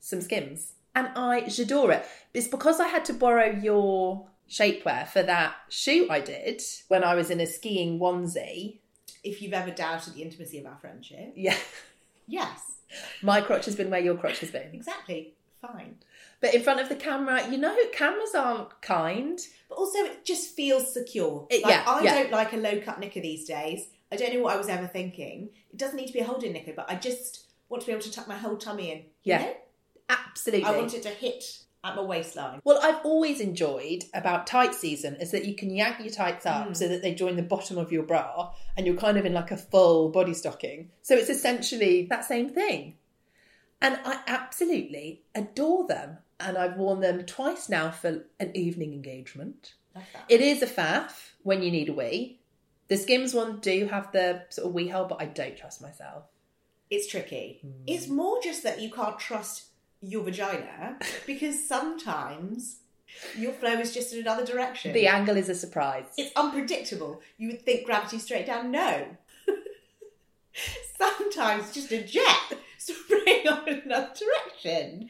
some 0.00 0.20
Skims, 0.20 0.72
and 0.94 1.08
I 1.14 1.38
adore 1.58 1.92
it. 1.92 2.06
It's 2.34 2.48
because 2.48 2.80
I 2.80 2.88
had 2.88 3.04
to 3.06 3.12
borrow 3.12 3.50
your 3.50 4.26
shapewear 4.50 5.06
for 5.06 5.22
that 5.22 5.54
shoot 5.68 6.10
I 6.10 6.20
did 6.20 6.60
when 6.88 7.04
I 7.04 7.14
was 7.14 7.30
in 7.30 7.40
a 7.40 7.46
skiing 7.46 7.98
onesie. 8.00 8.78
If 9.22 9.40
you've 9.42 9.52
ever 9.52 9.70
doubted 9.70 10.14
the 10.14 10.22
intimacy 10.22 10.58
of 10.58 10.66
our 10.66 10.76
friendship, 10.80 11.32
Yeah, 11.36 11.56
yes, 12.26 12.60
my 13.22 13.40
crotch 13.40 13.66
has 13.66 13.76
been 13.76 13.90
where 13.90 14.00
your 14.00 14.16
crotch 14.16 14.40
has 14.40 14.50
been. 14.50 14.70
exactly. 14.72 15.34
Fine. 15.60 15.96
But 16.40 16.54
in 16.54 16.62
front 16.62 16.80
of 16.80 16.88
the 16.88 16.96
camera, 16.96 17.46
you 17.50 17.58
know, 17.58 17.76
cameras 17.92 18.34
aren't 18.34 18.80
kind. 18.80 19.38
But 19.68 19.74
also, 19.74 19.98
it 19.98 20.24
just 20.24 20.56
feels 20.56 20.90
secure. 20.90 21.46
It- 21.50 21.62
like, 21.62 21.70
yeah, 21.70 21.84
I 21.86 22.02
yeah. 22.02 22.14
don't 22.14 22.32
like 22.32 22.54
a 22.54 22.56
low 22.56 22.80
cut 22.80 22.98
knicker 22.98 23.20
these 23.20 23.44
days. 23.46 23.88
I 24.10 24.16
don't 24.16 24.32
know 24.32 24.40
what 24.40 24.54
I 24.54 24.58
was 24.58 24.70
ever 24.70 24.86
thinking. 24.86 25.50
It 25.70 25.76
doesn't 25.76 25.96
need 25.96 26.06
to 26.06 26.14
be 26.14 26.20
a 26.20 26.24
holding 26.24 26.54
knicker, 26.54 26.72
but 26.74 26.90
I 26.90 26.94
just 26.94 27.44
want 27.68 27.82
to 27.82 27.86
be 27.86 27.92
able 27.92 28.02
to 28.02 28.10
tuck 28.10 28.26
my 28.26 28.38
whole 28.38 28.56
tummy 28.56 28.90
in. 28.90 28.98
you 28.98 29.04
Yeah. 29.24 29.38
know? 29.42 29.54
Absolutely. 30.08 30.64
I 30.64 30.76
want 30.78 30.94
it 30.94 31.02
to 31.02 31.10
hit 31.10 31.58
at 31.82 31.96
my 31.96 32.02
waistline. 32.02 32.60
What 32.62 32.82
I've 32.82 33.04
always 33.04 33.40
enjoyed 33.40 34.04
about 34.12 34.46
tight 34.46 34.74
season 34.74 35.16
is 35.16 35.30
that 35.30 35.46
you 35.46 35.54
can 35.54 35.70
yank 35.70 35.98
your 36.00 36.10
tights 36.10 36.44
up 36.46 36.68
Mm. 36.68 36.76
so 36.76 36.88
that 36.88 37.02
they 37.02 37.14
join 37.14 37.36
the 37.36 37.42
bottom 37.42 37.78
of 37.78 37.90
your 37.90 38.02
bra 38.02 38.52
and 38.76 38.86
you're 38.86 38.96
kind 38.96 39.16
of 39.16 39.24
in 39.24 39.32
like 39.32 39.50
a 39.50 39.56
full 39.56 40.10
body 40.10 40.34
stocking. 40.34 40.90
So 41.02 41.14
it's 41.16 41.30
essentially 41.30 42.06
that 42.10 42.24
same 42.24 42.50
thing. 42.50 42.98
And 43.80 43.98
I 44.04 44.20
absolutely 44.26 45.22
adore 45.34 45.86
them. 45.86 46.18
And 46.38 46.56
I've 46.56 46.76
worn 46.76 47.00
them 47.00 47.24
twice 47.26 47.68
now 47.68 47.90
for 47.90 48.24
an 48.38 48.56
evening 48.56 48.94
engagement. 48.94 49.74
It 50.28 50.40
is 50.40 50.62
a 50.62 50.66
faff 50.66 51.32
when 51.42 51.62
you 51.62 51.70
need 51.70 51.88
a 51.90 51.92
wee. 51.92 52.40
The 52.88 52.96
Skims 52.96 53.34
one 53.34 53.60
do 53.60 53.86
have 53.86 54.10
the 54.12 54.44
sort 54.48 54.66
of 54.68 54.72
wee 54.74 54.88
hole, 54.88 55.04
but 55.04 55.20
I 55.20 55.26
don't 55.26 55.56
trust 55.56 55.82
myself. 55.82 56.24
It's 56.88 57.06
tricky. 57.06 57.58
Hmm. 57.62 57.70
It's 57.86 58.08
more 58.08 58.40
just 58.42 58.62
that 58.62 58.80
you 58.80 58.90
can't 58.90 59.18
trust 59.18 59.64
your 60.00 60.22
vagina 60.22 60.96
because 61.26 61.66
sometimes 61.66 62.76
Your 63.36 63.52
flow 63.52 63.72
is 63.80 63.92
just 63.92 64.12
in 64.14 64.20
another 64.20 64.46
direction. 64.46 64.92
The 64.92 65.08
angle 65.08 65.36
is 65.36 65.48
a 65.48 65.54
surprise. 65.54 66.04
It's 66.16 66.32
unpredictable. 66.36 67.20
You 67.38 67.48
would 67.48 67.62
think 67.62 67.84
gravity 67.84 68.18
straight 68.18 68.46
down. 68.46 68.70
No. 68.70 69.04
Sometimes 70.98 71.72
just 71.72 71.90
a 71.92 72.02
jet 72.02 72.58
spraying 72.78 73.48
on 73.48 73.68
in 73.68 73.80
another 73.84 74.12
direction, 74.14 75.08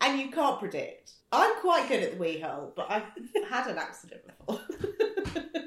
and 0.00 0.20
you 0.20 0.30
can't 0.30 0.58
predict. 0.58 1.12
I'm 1.30 1.60
quite 1.60 1.88
good 1.88 2.02
at 2.02 2.12
the 2.12 2.18
wee 2.18 2.40
hole, 2.40 2.72
but 2.76 2.90
I've 2.90 3.04
had 3.48 3.66
an 3.68 3.78
accident 3.78 4.22
before. 4.26 4.60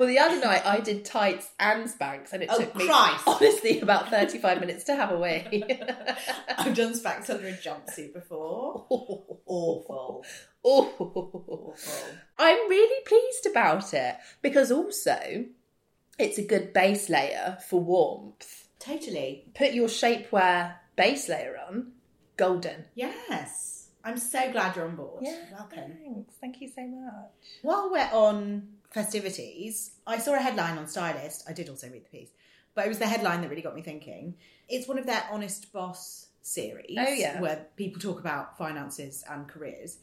well, 0.00 0.08
the 0.08 0.18
other 0.18 0.40
night 0.40 0.64
I 0.64 0.80
did 0.80 1.04
tights 1.04 1.50
and 1.60 1.86
Spanx, 1.88 2.32
and 2.32 2.42
it 2.42 2.48
Oh, 2.50 2.58
took 2.58 2.74
me 2.74 2.86
Christ. 2.86 3.22
honestly 3.26 3.80
about 3.80 4.08
thirty-five 4.08 4.58
minutes 4.58 4.84
to 4.84 4.96
have 4.96 5.12
a 5.12 5.18
wee. 5.18 5.62
I've 6.58 6.74
done 6.74 6.94
Spanx 6.94 7.28
under 7.28 7.46
a 7.48 7.52
jumpsuit 7.52 8.14
before. 8.14 8.86
Awful. 8.88 9.42
oh. 9.46 10.24
Awful. 10.62 11.74
I'm 12.38 12.68
really 12.70 13.04
pleased 13.04 13.46
about 13.46 13.92
it 13.94 14.16
because 14.42 14.72
also 14.72 15.44
it's 16.18 16.38
a 16.38 16.44
good 16.46 16.72
base 16.72 17.08
layer 17.10 17.58
for 17.68 17.80
warmth. 17.80 18.68
Totally. 18.78 19.52
Put 19.54 19.72
your 19.74 19.88
shapewear 19.88 20.76
base 20.96 21.28
layer 21.28 21.58
on, 21.68 21.92
golden. 22.38 22.86
Yes. 22.94 23.79
I'm 24.04 24.18
so 24.18 24.50
glad 24.52 24.76
you're 24.76 24.86
on 24.86 24.96
board. 24.96 25.22
Yeah, 25.24 25.36
Welcome. 25.52 25.96
Thanks. 26.02 26.34
Thank 26.40 26.60
you 26.60 26.68
so 26.68 26.86
much. 26.86 27.30
While 27.62 27.90
we're 27.90 28.10
on 28.12 28.68
festivities, 28.90 29.92
I 30.06 30.18
saw 30.18 30.34
a 30.34 30.38
headline 30.38 30.78
on 30.78 30.86
Stylist. 30.88 31.44
I 31.48 31.52
did 31.52 31.68
also 31.68 31.88
read 31.88 32.04
the 32.04 32.18
piece, 32.18 32.30
but 32.74 32.86
it 32.86 32.88
was 32.88 32.98
the 32.98 33.06
headline 33.06 33.40
that 33.42 33.50
really 33.50 33.62
got 33.62 33.74
me 33.74 33.82
thinking. 33.82 34.34
It's 34.68 34.88
one 34.88 34.98
of 34.98 35.06
their 35.06 35.24
Honest 35.30 35.72
Boss 35.72 36.26
series. 36.42 36.96
Oh, 36.98 37.12
yeah. 37.12 37.40
Where 37.40 37.66
people 37.76 38.00
talk 38.00 38.20
about 38.20 38.56
finances 38.56 39.24
and 39.28 39.46
careers. 39.48 39.98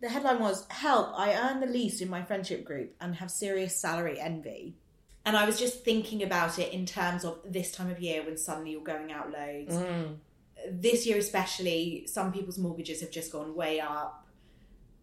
The 0.00 0.08
headline 0.08 0.40
was 0.40 0.66
Help, 0.68 1.18
I 1.18 1.34
earn 1.34 1.60
the 1.60 1.66
least 1.66 2.02
in 2.02 2.10
my 2.10 2.22
friendship 2.22 2.64
group 2.64 2.94
and 3.00 3.14
have 3.16 3.30
serious 3.30 3.76
salary 3.76 4.20
envy. 4.20 4.74
And 5.24 5.36
I 5.36 5.44
was 5.44 5.58
just 5.58 5.84
thinking 5.84 6.22
about 6.22 6.58
it 6.58 6.72
in 6.72 6.86
terms 6.86 7.24
of 7.24 7.40
this 7.44 7.72
time 7.72 7.90
of 7.90 7.98
year 8.00 8.22
when 8.24 8.36
suddenly 8.36 8.70
you're 8.72 8.82
going 8.82 9.10
out 9.10 9.30
loads 9.32 9.74
Mm. 9.74 10.16
This 10.70 11.06
year 11.06 11.18
especially 11.18 12.06
some 12.06 12.32
people's 12.32 12.58
mortgages 12.58 13.00
have 13.00 13.10
just 13.10 13.32
gone 13.32 13.54
way 13.54 13.80
up. 13.80 14.26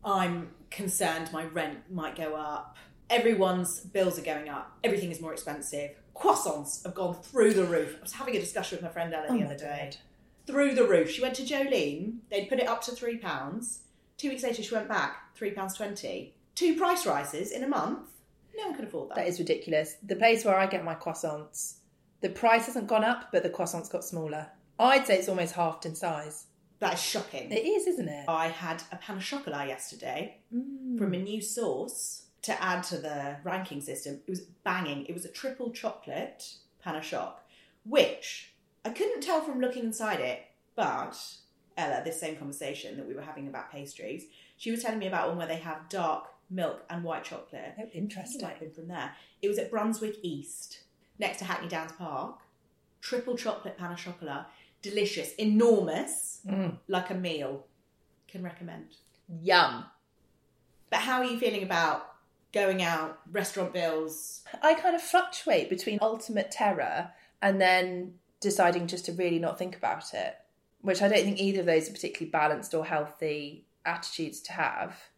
I'm 0.04 0.52
concerned 0.70 1.30
my 1.32 1.46
rent 1.46 1.80
might 1.92 2.16
go 2.16 2.36
up. 2.36 2.76
Everyone's 3.10 3.80
bills 3.82 4.18
are 4.20 4.24
going 4.24 4.50
up. 4.50 4.78
Everything 4.84 5.12
is 5.12 5.22
more 5.22 5.34
expensive. 5.34 5.92
Croissants 6.16 6.84
have 6.84 6.96
gone 6.96 7.16
through 7.16 7.54
the 7.54 7.64
roof. 7.66 7.96
I 8.00 8.02
was 8.04 8.14
having 8.14 8.36
a 8.36 8.40
discussion 8.40 8.78
with 8.78 8.84
my 8.84 8.90
friend 8.92 9.14
ella 9.14 9.28
Oh 9.30 9.38
the 9.38 9.46
other 9.46 9.58
day. 9.58 9.90
God. 9.92 9.98
through 10.46 10.76
the 10.76 10.88
roof. 10.88 11.10
She 11.10 11.22
went 11.22 11.36
to 11.36 11.44
jolene. 11.44 12.18
They'd 12.30 12.50
put 12.50 12.60
it 12.60 12.68
up 12.68 12.82
to 12.84 12.92
three 12.92 13.18
pounds. 13.18 13.82
Two 14.18 14.30
weeks 14.30 14.44
later 14.44 14.62
she 14.64 14.74
went 14.76 14.88
back 14.90 15.36
three 15.36 15.52
pounds 15.52 15.76
twenty. 15.76 16.36
Two 16.56 16.76
price 16.78 17.06
rises 17.06 17.52
in 17.52 17.64
a 17.64 17.68
month. 17.68 18.10
No 18.56 18.68
one 18.68 18.76
can 18.76 18.86
afford 18.86 19.10
that, 19.10 19.16
That 19.16 19.28
is 19.28 19.40
ridiculous. 19.40 19.96
The 20.04 20.16
place 20.16 20.46
where 20.46 20.56
I 20.56 20.68
get 20.68 20.84
my 20.84 20.94
croissants, 20.96 21.78
the 22.22 22.30
price 22.30 22.68
hasn't 22.68 22.88
gone 22.88 23.04
up, 23.04 23.30
but 23.32 23.42
the 23.42 23.50
croissants 23.50 23.90
got 23.92 24.04
smaller. 24.04 24.48
I'd 24.80 25.06
say 25.08 25.18
it's 25.20 25.30
almost 25.30 25.54
halved 25.56 25.86
in 25.86 25.96
size. 25.96 26.48
that 26.80 26.96
is 26.96 27.02
shocking 27.02 27.52
It 27.52 27.66
is, 27.66 27.88
isn't 27.88 28.10
it? 28.10 28.26
i 28.28 28.48
had 28.48 28.84
a 28.92 28.98
pan 28.98 29.18
of 29.18 29.24
chocolate 29.24 29.68
yesterday 29.68 30.38
Mm. 30.54 30.98
from 30.98 31.14
a 31.14 31.18
new 31.18 31.42
source 31.42 32.24
to 32.44 32.62
add 32.62 32.84
to 32.84 32.98
the 32.98 33.38
ranking 33.46 33.80
system. 33.82 34.20
It 34.28 34.30
was 34.30 34.42
banging. 34.42 35.06
It 35.06 35.14
was 35.14 35.24
a 35.26 35.30
triple 35.32 35.72
chocolate 35.72 36.44
pan 36.82 36.96
of 36.98 37.04
choc, 37.04 37.42
which 37.86 38.54
I 38.84 38.90
couldn't 38.90 39.22
tell 39.22 39.42
from 39.42 39.62
looking 39.62 39.86
inside 39.86 40.20
it, 40.20 40.42
but 40.76 41.18
Ella, 41.78 42.02
this 42.04 42.20
same 42.20 42.36
conversation 42.36 42.98
that 42.98 43.08
we 43.08 43.16
were 43.16 43.22
having 43.22 43.48
about 43.48 43.72
pastries, 43.72 44.26
she 44.58 44.72
was 44.72 44.84
telling 44.84 45.00
me 45.00 45.08
about 45.08 45.30
one 45.30 45.38
where 45.38 45.48
they 45.48 45.56
have 45.58 45.88
dark 45.90 46.26
milk 46.50 46.84
and 46.90 47.04
white 47.04 47.24
chocolate. 47.24 47.74
Oh, 47.80 47.88
interesting. 47.94 48.42
might 48.42 48.52
have 48.52 48.60
been 48.60 48.72
from 48.74 48.90
there. 48.90 49.12
It 49.42 49.48
was 49.48 49.58
at 49.58 49.72
Brunswick 49.72 50.18
East, 50.22 50.80
next 51.18 51.38
to 51.40 51.46
Hackney 51.46 51.70
Downs 51.70 51.94
Park. 51.94 52.40
Triple 53.02 53.38
chocolate 53.38 53.78
pan 53.78 53.92
of 53.94 53.98
chocolat. 53.98 54.48
Delicious, 54.84 55.34
enormous, 55.36 56.42
Mm. 56.46 56.78
like 56.88 57.10
a 57.10 57.16
meal. 57.16 57.66
Can 58.28 58.44
recommend. 58.44 58.98
Yum. 59.42 59.86
But 60.90 61.00
how 61.00 61.20
are 61.20 61.26
you 61.26 61.40
feeling 61.40 61.64
about 61.64 62.16
going 62.52 62.84
out, 62.84 63.20
restaurant 63.32 63.74
bills? 63.74 64.44
I 64.62 64.76
kind 64.76 64.96
of 64.96 65.02
fluctuate 65.02 65.70
between 65.70 65.98
ultimate 66.02 66.52
terror 66.52 67.12
and 67.42 67.60
then 67.60 68.20
deciding 68.42 68.88
just 68.88 69.06
to 69.06 69.14
really 69.14 69.40
not 69.40 69.58
think 69.58 69.76
about 69.76 70.14
it, 70.14 70.36
which 70.82 71.02
I 71.02 71.08
don't 71.08 71.24
think 71.24 71.40
either 71.40 71.62
of 71.62 71.66
those 71.66 71.90
are 71.90 71.94
particularly 71.94 72.30
balanced 72.30 72.74
or 72.74 72.86
healthy 72.86 73.66
attitudes 73.86 74.42
to 74.42 74.54
have. 74.54 75.10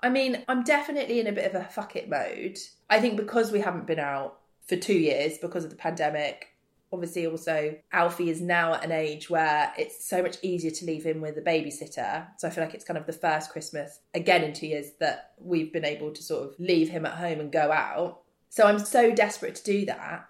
I 0.00 0.08
mean, 0.10 0.44
I'm 0.46 0.62
definitely 0.62 1.18
in 1.18 1.26
a 1.26 1.32
bit 1.32 1.52
of 1.52 1.60
a 1.60 1.64
fuck 1.64 1.96
it 1.96 2.08
mode. 2.08 2.58
I 2.88 3.00
think 3.00 3.16
because 3.16 3.50
we 3.50 3.60
haven't 3.60 3.86
been 3.88 3.98
out 3.98 4.38
for 4.66 4.76
two 4.76 4.96
years 4.98 5.38
because 5.38 5.64
of 5.64 5.70
the 5.70 5.76
pandemic, 5.76 6.54
obviously 6.92 7.26
also 7.26 7.76
Alfie 7.92 8.30
is 8.30 8.40
now 8.40 8.74
at 8.74 8.84
an 8.84 8.92
age 8.92 9.28
where 9.28 9.72
it's 9.76 10.04
so 10.04 10.22
much 10.22 10.36
easier 10.42 10.70
to 10.70 10.84
leave 10.84 11.04
him 11.04 11.20
with 11.20 11.36
a 11.36 11.42
babysitter. 11.42 12.26
So 12.38 12.48
I 12.48 12.50
feel 12.50 12.64
like 12.64 12.74
it's 12.74 12.84
kind 12.84 12.98
of 12.98 13.06
the 13.06 13.12
first 13.12 13.50
Christmas 13.50 14.00
again 14.14 14.42
in 14.42 14.52
two 14.52 14.66
years 14.66 14.92
that 15.00 15.32
we've 15.38 15.72
been 15.72 15.84
able 15.84 16.12
to 16.12 16.22
sort 16.22 16.48
of 16.48 16.54
leave 16.58 16.88
him 16.88 17.06
at 17.06 17.14
home 17.14 17.40
and 17.40 17.52
go 17.52 17.70
out. 17.72 18.20
So 18.50 18.64
I'm 18.64 18.78
so 18.78 19.14
desperate 19.14 19.56
to 19.56 19.64
do 19.64 19.86
that. 19.86 20.28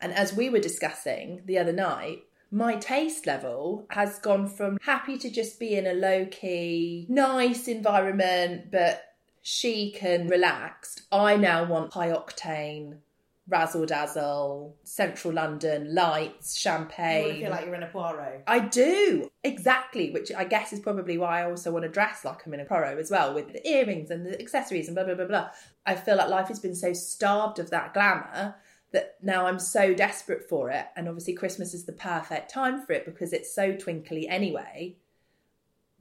And 0.00 0.12
as 0.12 0.32
we 0.32 0.50
were 0.50 0.58
discussing 0.58 1.42
the 1.44 1.58
other 1.58 1.72
night, 1.72 2.24
my 2.50 2.76
taste 2.76 3.26
level 3.26 3.86
has 3.90 4.18
gone 4.18 4.48
from 4.48 4.78
happy 4.82 5.16
to 5.18 5.30
just 5.30 5.60
be 5.60 5.76
in 5.76 5.86
a 5.86 5.92
low 5.92 6.26
key, 6.26 7.06
nice 7.08 7.68
environment, 7.68 8.72
but 8.72 9.04
chic 9.42 10.02
and 10.02 10.28
relaxed. 10.28 11.02
I 11.12 11.36
now 11.36 11.64
want 11.64 11.92
high 11.92 12.08
octane, 12.08 12.98
razzle 13.50 13.84
dazzle, 13.84 14.76
central 14.84 15.34
London, 15.34 15.94
lights, 15.94 16.56
champagne. 16.56 17.22
You 17.22 17.26
want 17.26 17.34
to 17.34 17.40
feel 17.40 17.50
like 17.50 17.64
you're 17.66 17.74
in 17.74 17.82
a 17.82 17.88
Poirot. 17.88 18.44
I 18.46 18.60
do 18.60 19.30
exactly, 19.44 20.10
which 20.12 20.32
I 20.32 20.44
guess 20.44 20.72
is 20.72 20.80
probably 20.80 21.18
why 21.18 21.42
I 21.42 21.50
also 21.50 21.72
want 21.72 21.82
to 21.82 21.90
dress 21.90 22.24
like 22.24 22.46
I'm 22.46 22.54
in 22.54 22.60
a 22.60 22.64
Poirot 22.64 22.98
as 22.98 23.10
well, 23.10 23.34
with 23.34 23.52
the 23.52 23.68
earrings 23.68 24.10
and 24.10 24.24
the 24.24 24.40
accessories 24.40 24.86
and 24.86 24.94
blah 24.94 25.04
blah 25.04 25.14
blah 25.14 25.26
blah. 25.26 25.50
I 25.84 25.96
feel 25.96 26.16
like 26.16 26.30
life 26.30 26.48
has 26.48 26.60
been 26.60 26.76
so 26.76 26.92
starved 26.92 27.58
of 27.58 27.70
that 27.70 27.92
glamour 27.92 28.54
that 28.92 29.16
now 29.22 29.46
I'm 29.46 29.58
so 29.58 29.94
desperate 29.94 30.48
for 30.48 30.70
it, 30.70 30.86
and 30.96 31.08
obviously 31.08 31.34
Christmas 31.34 31.74
is 31.74 31.84
the 31.84 31.92
perfect 31.92 32.50
time 32.50 32.80
for 32.80 32.92
it 32.92 33.04
because 33.04 33.32
it's 33.32 33.54
so 33.54 33.76
twinkly 33.76 34.28
anyway. 34.28 34.96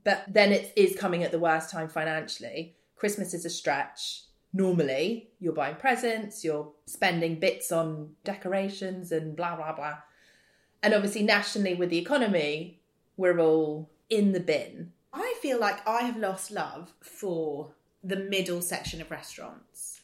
But 0.03 0.24
then 0.27 0.51
it 0.51 0.72
is 0.75 0.96
coming 0.96 1.24
at 1.24 1.32
the 1.32 1.39
worst 1.39 1.70
time 1.70 1.89
financially. 1.89 2.75
Christmas 2.96 3.34
is 3.34 3.46
a 3.46 3.50
stretch. 3.50 4.24
Normally, 4.51 5.29
you're 5.39 5.53
buying 5.53 5.75
presents, 5.75 6.44
you're 6.44 6.72
spending 6.86 7.39
bits 7.39 7.72
on 7.72 8.15
decorations 8.24 9.12
and 9.12 9.36
blah 9.36 9.56
blah 9.56 9.74
blah. 9.74 9.98
And 10.82 10.94
obviously, 10.94 11.24
nationally, 11.24 11.75
with 11.75 11.89
the 11.89 11.98
economy, 11.98 12.79
we're 13.18 13.39
all 13.39 13.89
in 14.10 14.32
the 14.32 14.39
bin. 14.39 14.94
I 15.13 15.36
feel 15.41 15.60
like 15.60 15.86
I 15.88 16.01
have 16.03 16.18
lost 16.18 16.51
love 16.51 16.94
for 17.01 17.74
the 18.03 18.15
middle 18.15 18.62
section 18.62 19.01
of 19.01 19.12
restaurants. 19.12 20.01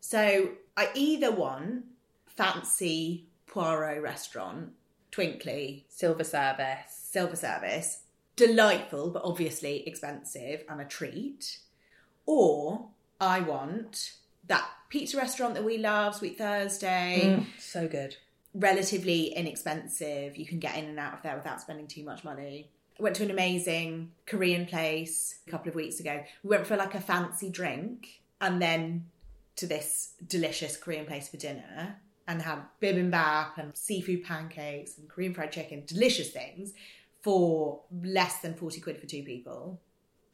So 0.00 0.52
I 0.76 0.90
either 0.94 1.30
want 1.30 1.84
fancy 2.26 3.26
Poirot 3.46 4.02
restaurant, 4.02 4.70
twinkly, 5.10 5.86
Silver 5.88 6.24
service. 6.24 6.86
silver 6.88 7.36
service, 7.36 8.02
delightful 8.36 9.10
but 9.10 9.22
obviously 9.24 9.86
expensive 9.86 10.64
and 10.68 10.80
a 10.80 10.84
treat, 10.84 11.58
or 12.26 12.88
I 13.20 13.40
want 13.40 14.12
that 14.46 14.66
pizza 14.88 15.16
restaurant 15.16 15.54
that 15.54 15.64
we 15.64 15.78
love, 15.78 16.14
Sweet 16.16 16.38
Thursday, 16.38 17.36
Mm, 17.38 17.46
so 17.58 17.86
good. 17.86 18.16
relatively 18.54 19.26
inexpensive. 19.34 20.36
You 20.36 20.46
can 20.46 20.58
get 20.58 20.76
in 20.76 20.86
and 20.86 20.98
out 20.98 21.14
of 21.14 21.22
there 21.22 21.36
without 21.36 21.60
spending 21.60 21.86
too 21.86 22.02
much 22.02 22.24
money. 22.24 22.70
Went 22.98 23.16
to 23.16 23.22
an 23.24 23.30
amazing 23.30 24.10
Korean 24.26 24.66
place 24.66 25.38
a 25.46 25.50
couple 25.50 25.68
of 25.68 25.74
weeks 25.74 26.00
ago. 26.00 26.24
We 26.42 26.50
went 26.50 26.66
for 26.66 26.76
like 26.76 26.94
a 26.94 27.00
fancy 27.00 27.48
drink 27.50 28.20
and 28.40 28.60
then 28.60 29.06
to 29.56 29.66
this 29.66 30.14
delicious 30.26 30.76
Korean 30.76 31.06
place 31.06 31.28
for 31.28 31.36
dinner 31.36 31.96
and 32.26 32.42
had 32.42 32.60
bibimbap 32.82 33.56
and 33.58 33.76
seafood 33.76 34.24
pancakes 34.24 34.98
and 34.98 35.08
Korean 35.08 35.32
fried 35.34 35.52
chicken, 35.52 35.84
delicious 35.86 36.30
things 36.30 36.72
for 37.22 37.80
less 38.02 38.40
than 38.40 38.54
40 38.54 38.80
quid 38.80 38.98
for 39.00 39.06
two 39.06 39.22
people. 39.22 39.80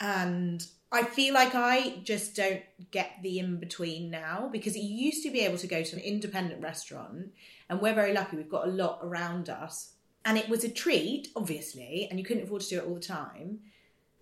And 0.01 0.67
I 0.93 1.03
feel 1.03 1.35
like 1.35 1.55
I 1.55 1.99
just 2.05 2.37
don't 2.37 2.63
get 2.91 3.11
the 3.23 3.39
in 3.39 3.59
between 3.59 4.11
now 4.11 4.49
because 4.53 4.77
you 4.77 4.85
used 4.85 5.23
to 5.25 5.31
be 5.31 5.41
able 5.41 5.59
to 5.59 5.67
go 5.67 5.83
to 5.83 5.97
an 5.97 6.03
independent 6.03 6.63
restaurant 6.63 7.33
and 7.69 7.81
we're 7.81 7.95
very 7.95 8.13
lucky 8.13 8.37
we've 8.37 8.49
got 8.49 8.69
a 8.69 8.71
lot 8.71 9.01
around 9.03 9.49
us. 9.51 9.93
And 10.25 10.39
it 10.39 10.49
was 10.49 10.65
a 10.65 10.69
treat 10.69 11.29
obviously 11.35 12.07
and 12.09 12.19
you 12.19 12.25
couldn't 12.25 12.45
afford 12.45 12.63
to 12.63 12.69
do 12.69 12.79
it 12.79 12.87
all 12.87 12.95
the 12.95 13.01
time. 13.01 13.61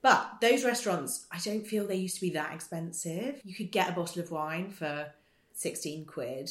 But 0.01 0.39
those 0.41 0.65
restaurants 0.65 1.27
i 1.31 1.39
don't 1.39 1.67
feel 1.67 1.87
they 1.87 1.97
used 1.97 2.17
to 2.17 2.23
be 2.23 2.31
that 2.31 2.55
expensive. 2.55 3.43
You 3.45 3.55
could 3.55 3.71
get 3.71 3.91
a 3.91 3.93
bottle 3.93 4.23
of 4.23 4.31
wine 4.31 4.71
for 4.71 5.13
16 5.53 6.07
quid. 6.07 6.51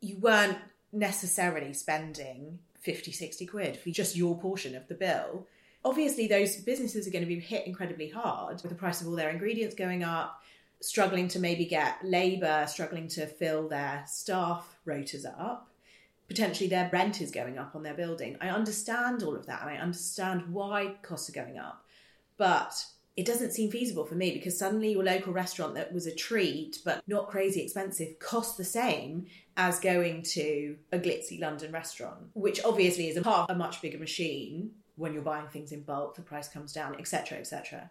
You 0.00 0.16
weren't 0.18 0.58
necessarily 0.92 1.72
spending 1.72 2.60
50 2.80 3.10
60 3.12 3.46
quid 3.46 3.76
for 3.76 3.90
just 3.90 4.16
your 4.16 4.38
portion 4.38 4.76
of 4.76 4.86
the 4.88 4.94
bill 4.94 5.46
obviously 5.84 6.26
those 6.26 6.56
businesses 6.56 7.06
are 7.06 7.10
going 7.10 7.24
to 7.24 7.28
be 7.28 7.40
hit 7.40 7.66
incredibly 7.66 8.08
hard 8.08 8.62
with 8.62 8.70
the 8.70 8.76
price 8.76 9.00
of 9.00 9.08
all 9.08 9.16
their 9.16 9.30
ingredients 9.30 9.74
going 9.74 10.02
up, 10.02 10.42
struggling 10.80 11.28
to 11.28 11.38
maybe 11.38 11.64
get 11.64 12.04
labour, 12.04 12.66
struggling 12.68 13.08
to 13.08 13.26
fill 13.26 13.68
their 13.68 14.04
staff 14.06 14.78
rotas 14.86 15.24
up. 15.24 15.68
Potentially 16.28 16.68
their 16.68 16.88
rent 16.92 17.20
is 17.20 17.30
going 17.30 17.58
up 17.58 17.74
on 17.74 17.82
their 17.82 17.94
building. 17.94 18.36
I 18.40 18.50
understand 18.50 19.22
all 19.22 19.34
of 19.34 19.46
that 19.46 19.62
and 19.62 19.70
I 19.70 19.76
understand 19.76 20.52
why 20.52 20.96
costs 21.02 21.28
are 21.28 21.32
going 21.32 21.58
up. 21.58 21.84
But 22.36 22.84
it 23.16 23.26
doesn't 23.26 23.52
seem 23.52 23.70
feasible 23.70 24.04
for 24.04 24.14
me 24.14 24.30
because 24.30 24.56
suddenly 24.56 24.92
your 24.92 25.02
local 25.02 25.32
restaurant 25.32 25.74
that 25.74 25.92
was 25.92 26.06
a 26.06 26.14
treat 26.14 26.78
but 26.84 27.02
not 27.08 27.28
crazy 27.28 27.60
expensive 27.60 28.18
costs 28.18 28.56
the 28.56 28.64
same 28.64 29.26
as 29.56 29.80
going 29.80 30.22
to 30.22 30.76
a 30.92 30.98
glitzy 30.98 31.40
London 31.40 31.72
restaurant, 31.72 32.28
which 32.34 32.64
obviously 32.64 33.08
is 33.08 33.16
a 33.16 33.22
part 33.22 33.50
a 33.50 33.54
much 33.54 33.82
bigger 33.82 33.98
machine 33.98 34.70
when 35.00 35.14
you're 35.14 35.22
buying 35.22 35.48
things 35.48 35.72
in 35.72 35.80
bulk, 35.80 36.14
the 36.14 36.22
price 36.22 36.48
comes 36.48 36.72
down, 36.72 36.94
etc., 36.98 37.38
etc., 37.38 37.90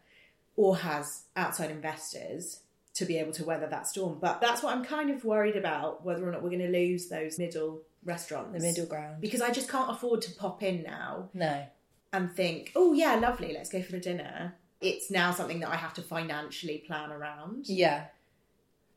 or 0.55 0.77
has 0.77 1.23
outside 1.35 1.71
investors 1.71 2.61
to 2.93 3.05
be 3.05 3.17
able 3.17 3.31
to 3.33 3.43
weather 3.43 3.67
that 3.67 3.87
storm. 3.87 4.17
But 4.19 4.41
that's 4.41 4.61
what 4.61 4.75
I'm 4.75 4.83
kind 4.85 5.09
of 5.09 5.25
worried 5.25 5.55
about 5.55 6.05
whether 6.05 6.27
or 6.27 6.31
not 6.31 6.43
we're 6.43 6.49
going 6.49 6.71
to 6.71 6.77
lose 6.77 7.07
those 7.07 7.39
middle 7.39 7.81
restaurants. 8.03 8.53
The 8.53 8.59
middle 8.59 8.85
ground. 8.85 9.21
Because 9.21 9.41
I 9.41 9.51
just 9.51 9.69
can't 9.69 9.89
afford 9.89 10.21
to 10.23 10.31
pop 10.31 10.61
in 10.61 10.83
now 10.83 11.29
No. 11.33 11.65
and 12.13 12.31
think, 12.35 12.71
oh, 12.75 12.93
yeah, 12.93 13.15
lovely, 13.15 13.53
let's 13.53 13.69
go 13.69 13.81
for 13.81 13.95
a 13.95 13.99
dinner. 13.99 14.55
It's 14.81 15.09
now 15.09 15.31
something 15.31 15.59
that 15.61 15.69
I 15.69 15.75
have 15.77 15.93
to 15.95 16.01
financially 16.01 16.83
plan 16.85 17.11
around. 17.11 17.67
Yeah. 17.67 18.05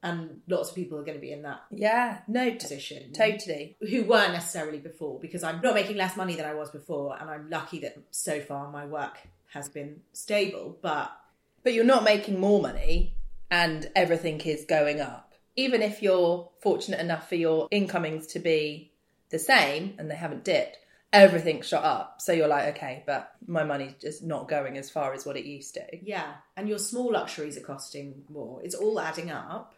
And 0.04 0.40
lots 0.48 0.70
of 0.70 0.74
people 0.74 0.98
are 0.98 1.04
going 1.04 1.16
to 1.16 1.20
be 1.20 1.30
in 1.32 1.42
that 1.42 1.60
Yeah. 1.70 2.18
No, 2.26 2.50
position. 2.52 3.12
totally. 3.12 3.76
who 3.88 4.02
weren't 4.04 4.32
necessarily 4.32 4.78
before 4.78 5.20
because 5.20 5.44
I'm 5.44 5.60
not 5.60 5.74
making 5.74 5.96
less 5.96 6.16
money 6.16 6.34
than 6.34 6.44
I 6.44 6.54
was 6.54 6.70
before, 6.70 7.16
and 7.20 7.30
I'm 7.30 7.48
lucky 7.48 7.78
that 7.80 7.96
so 8.10 8.40
far 8.40 8.70
my 8.70 8.84
work 8.84 9.18
has 9.52 9.68
been 9.68 10.00
stable. 10.12 10.76
But 10.82 11.12
But 11.62 11.74
you're 11.74 11.84
not 11.84 12.02
making 12.02 12.40
more 12.40 12.60
money 12.60 13.14
and 13.50 13.88
everything 13.94 14.40
is 14.40 14.64
going 14.64 15.00
up. 15.00 15.34
Even 15.54 15.82
if 15.82 16.02
you're 16.02 16.50
fortunate 16.60 16.98
enough 16.98 17.28
for 17.28 17.36
your 17.36 17.68
incomings 17.70 18.26
to 18.28 18.38
be 18.40 18.90
the 19.30 19.38
same 19.38 19.94
and 19.98 20.10
they 20.10 20.14
haven't 20.16 20.42
dipped, 20.44 20.78
everything's 21.12 21.68
shot 21.68 21.84
up. 21.84 22.20
So 22.22 22.32
you're 22.32 22.48
like, 22.48 22.74
okay, 22.74 23.04
but 23.06 23.30
my 23.46 23.62
money's 23.62 23.92
just 24.00 24.22
not 24.24 24.48
going 24.48 24.78
as 24.78 24.90
far 24.90 25.12
as 25.12 25.24
what 25.26 25.36
it 25.36 25.44
used 25.44 25.74
to. 25.74 25.84
yeah, 26.02 26.32
and 26.56 26.68
your 26.68 26.78
small 26.78 27.12
luxuries 27.12 27.56
are 27.56 27.60
costing 27.60 28.24
more. 28.28 28.60
It's 28.64 28.74
all 28.74 28.98
adding 28.98 29.30
up. 29.30 29.74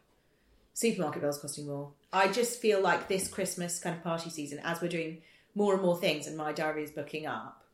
Supermarket 0.74 1.22
bills 1.22 1.38
costing 1.38 1.66
more. 1.66 1.92
I 2.12 2.28
just 2.30 2.60
feel 2.60 2.80
like 2.80 3.08
this 3.08 3.28
Christmas 3.28 3.78
kind 3.78 3.96
of 3.96 4.02
party 4.02 4.28
season, 4.30 4.60
as 4.64 4.80
we're 4.82 4.88
doing 4.88 5.22
more 5.54 5.72
and 5.74 5.82
more 5.82 5.96
things, 5.96 6.26
and 6.26 6.36
my 6.36 6.52
diary 6.52 6.82
is 6.84 6.90
booking 6.90 7.26
up, 7.26 7.64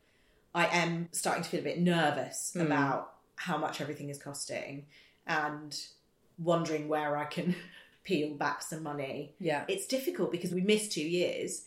I 0.55 0.67
am 0.67 1.09
starting 1.13 1.43
to 1.43 1.49
feel 1.49 1.61
a 1.61 1.65
bit 1.65 1.81
nervous 1.81 2.53
Mm. 2.55 2.67
about 2.67 3.15
how 3.37 3.57
much 3.57 3.81
everything 3.81 4.11
is 4.11 4.19
costing, 4.23 4.87
and 5.27 5.79
wondering 6.39 6.89
where 6.89 7.17
I 7.17 7.25
can 7.25 7.55
peel 8.05 8.35
back 8.35 8.63
some 8.63 8.83
money 8.83 9.35
Yeah. 9.39 9.65
it's 9.69 9.87
difficult 9.87 10.31
because 10.33 10.53
we 10.53 10.61
missed 10.63 10.93
two 10.93 11.07
years. 11.07 11.67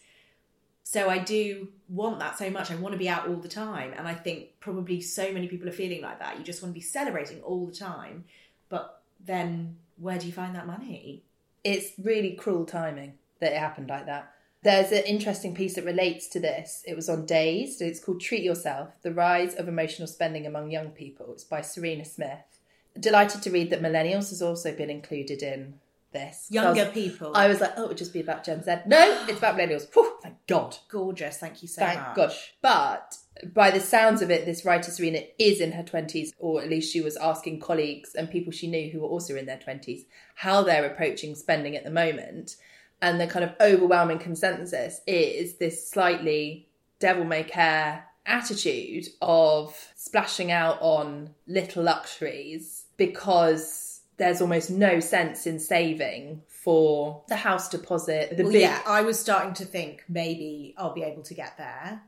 So 0.84 1.10
I 1.10 1.18
do 1.20 1.70
want 1.88 2.20
that 2.20 2.38
so 2.38 2.50
much. 2.50 2.70
I 2.70 2.76
want 2.76 2.92
to 2.94 3.00
be 3.00 3.08
out 3.08 3.28
all 3.28 3.38
the 3.38 3.48
time. 3.48 3.94
And 3.96 4.06
I 4.08 4.14
think 4.14 4.60
probably 4.60 5.00
so 5.00 5.32
many 5.32 5.48
people 5.48 5.70
are 5.70 5.72
feeling 5.72 6.02
like 6.02 6.20
that. 6.20 6.38
You 6.38 6.44
just 6.44 6.62
want 6.62 6.74
to 6.74 6.80
be 6.80 6.82
celebrating 6.82 7.42
all 7.42 7.66
the 7.66 7.72
time. 7.74 8.26
But 8.68 9.02
then 9.26 9.78
where 9.98 10.18
do 10.18 10.28
you 10.28 10.34
find 10.34 10.56
that 10.56 10.68
money? 10.68 11.24
It's 11.64 11.92
really 11.98 12.34
cruel 12.34 12.66
timing 12.66 13.14
that 13.40 13.54
it 13.54 13.60
happened 13.60 13.90
like 13.90 14.06
that. 14.06 14.32
There's 14.64 14.92
an 14.92 15.04
interesting 15.04 15.54
piece 15.54 15.76
that 15.76 15.84
relates 15.84 16.28
to 16.30 16.40
this. 16.40 16.84
It 16.88 16.96
was 16.96 17.10
on 17.10 17.26
Dazed. 17.26 17.82
It's 17.82 18.00
called 18.00 18.22
Treat 18.22 18.44
Yourself 18.44 18.90
The 19.02 19.14
Rise 19.14 19.56
of 19.56 19.68
Emotional 19.68 20.08
Spending 20.08 20.46
Among 20.46 20.72
Young 20.72 20.90
People. 20.90 21.34
It's 21.34 21.44
by 21.44 21.62
Serena 21.62 22.06
Smith. 22.06 22.60
Delighted 22.98 23.42
to 23.42 23.52
read 23.52 23.70
that 23.72 23.82
Millennials 23.82 24.30
has 24.30 24.42
also 24.42 24.74
been 24.74 24.90
included 24.90 25.44
in 25.44 25.80
this. 26.14 26.48
So 26.52 26.60
I 26.64 26.70
was- 26.70 26.78
Younger 26.78 26.92
people. 26.94 27.32
I 27.36 27.48
was 27.48 27.60
like, 27.60 27.74
oh, 27.78 27.84
it 27.84 27.88
would 27.90 27.98
just 27.98 28.14
be 28.14 28.22
about 28.22 28.44
Gen 28.46 28.64
Z. 28.64 28.76
No, 28.86 29.26
it's 29.28 29.38
about 29.40 29.58
millennials. 29.58 29.92
Whew, 29.94 30.18
thank 30.22 30.36
God. 30.48 30.78
gorgeous. 30.90 31.38
Thank 31.38 31.62
you 31.62 31.68
so 31.68 31.82
Thank 31.82 32.00
much. 32.00 32.16
gosh. 32.16 32.54
But 32.62 33.18
by 33.54 33.72
the 33.72 33.80
sounds 33.80 34.22
of 34.22 34.32
it, 34.32 34.46
this 34.46 34.64
writer 34.64 34.92
Serena 34.92 35.20
is 35.40 35.60
in 35.60 35.72
her 35.74 35.84
20s, 35.84 36.30
or 36.38 36.62
at 36.62 36.70
least 36.70 36.94
she 36.94 37.02
was 37.02 37.18
asking 37.18 37.60
colleagues 37.60 38.16
and 38.16 38.30
people 38.32 38.52
she 38.54 38.68
knew 38.68 38.90
who 38.92 39.00
were 39.02 39.08
also 39.08 39.36
in 39.36 39.46
their 39.48 39.58
20s 39.58 40.06
how 40.36 40.62
they're 40.64 40.86
approaching 40.86 41.36
spending 41.36 41.76
at 41.76 41.84
the 41.84 41.92
moment. 41.92 42.56
And 43.02 43.20
the 43.20 43.28
kind 43.28 43.44
of 43.44 43.52
overwhelming 43.60 44.20
consensus 44.20 45.02
is 45.06 45.56
this 45.58 45.90
slightly 45.90 46.70
devil 47.00 47.26
may 47.26 47.44
care 47.44 48.06
attitude 48.26 49.06
of 49.22 49.76
splashing 49.96 50.50
out 50.52 50.78
on 50.80 51.32
little 51.46 51.84
luxuries 51.84 52.86
because 52.96 53.93
there's 54.18 54.42
almost 54.42 54.70
no 54.70 55.00
sense 55.00 55.48
in 55.48 55.60
saving 55.60 56.42
for 56.48 57.24
the 57.28 57.36
house 57.36 57.70
deposit, 57.70 58.38
the 58.38 58.44
Well, 58.44 58.52
big 58.52 58.62
yeah, 58.62 58.82
I 58.86 59.02
was 59.02 59.20
starting 59.20 59.54
to 59.56 59.66
think 59.66 60.04
maybe 60.08 60.74
I'll 60.78 60.94
be 60.94 61.04
able 61.04 61.24
to 61.24 61.34
get 61.34 61.58
there 61.58 62.02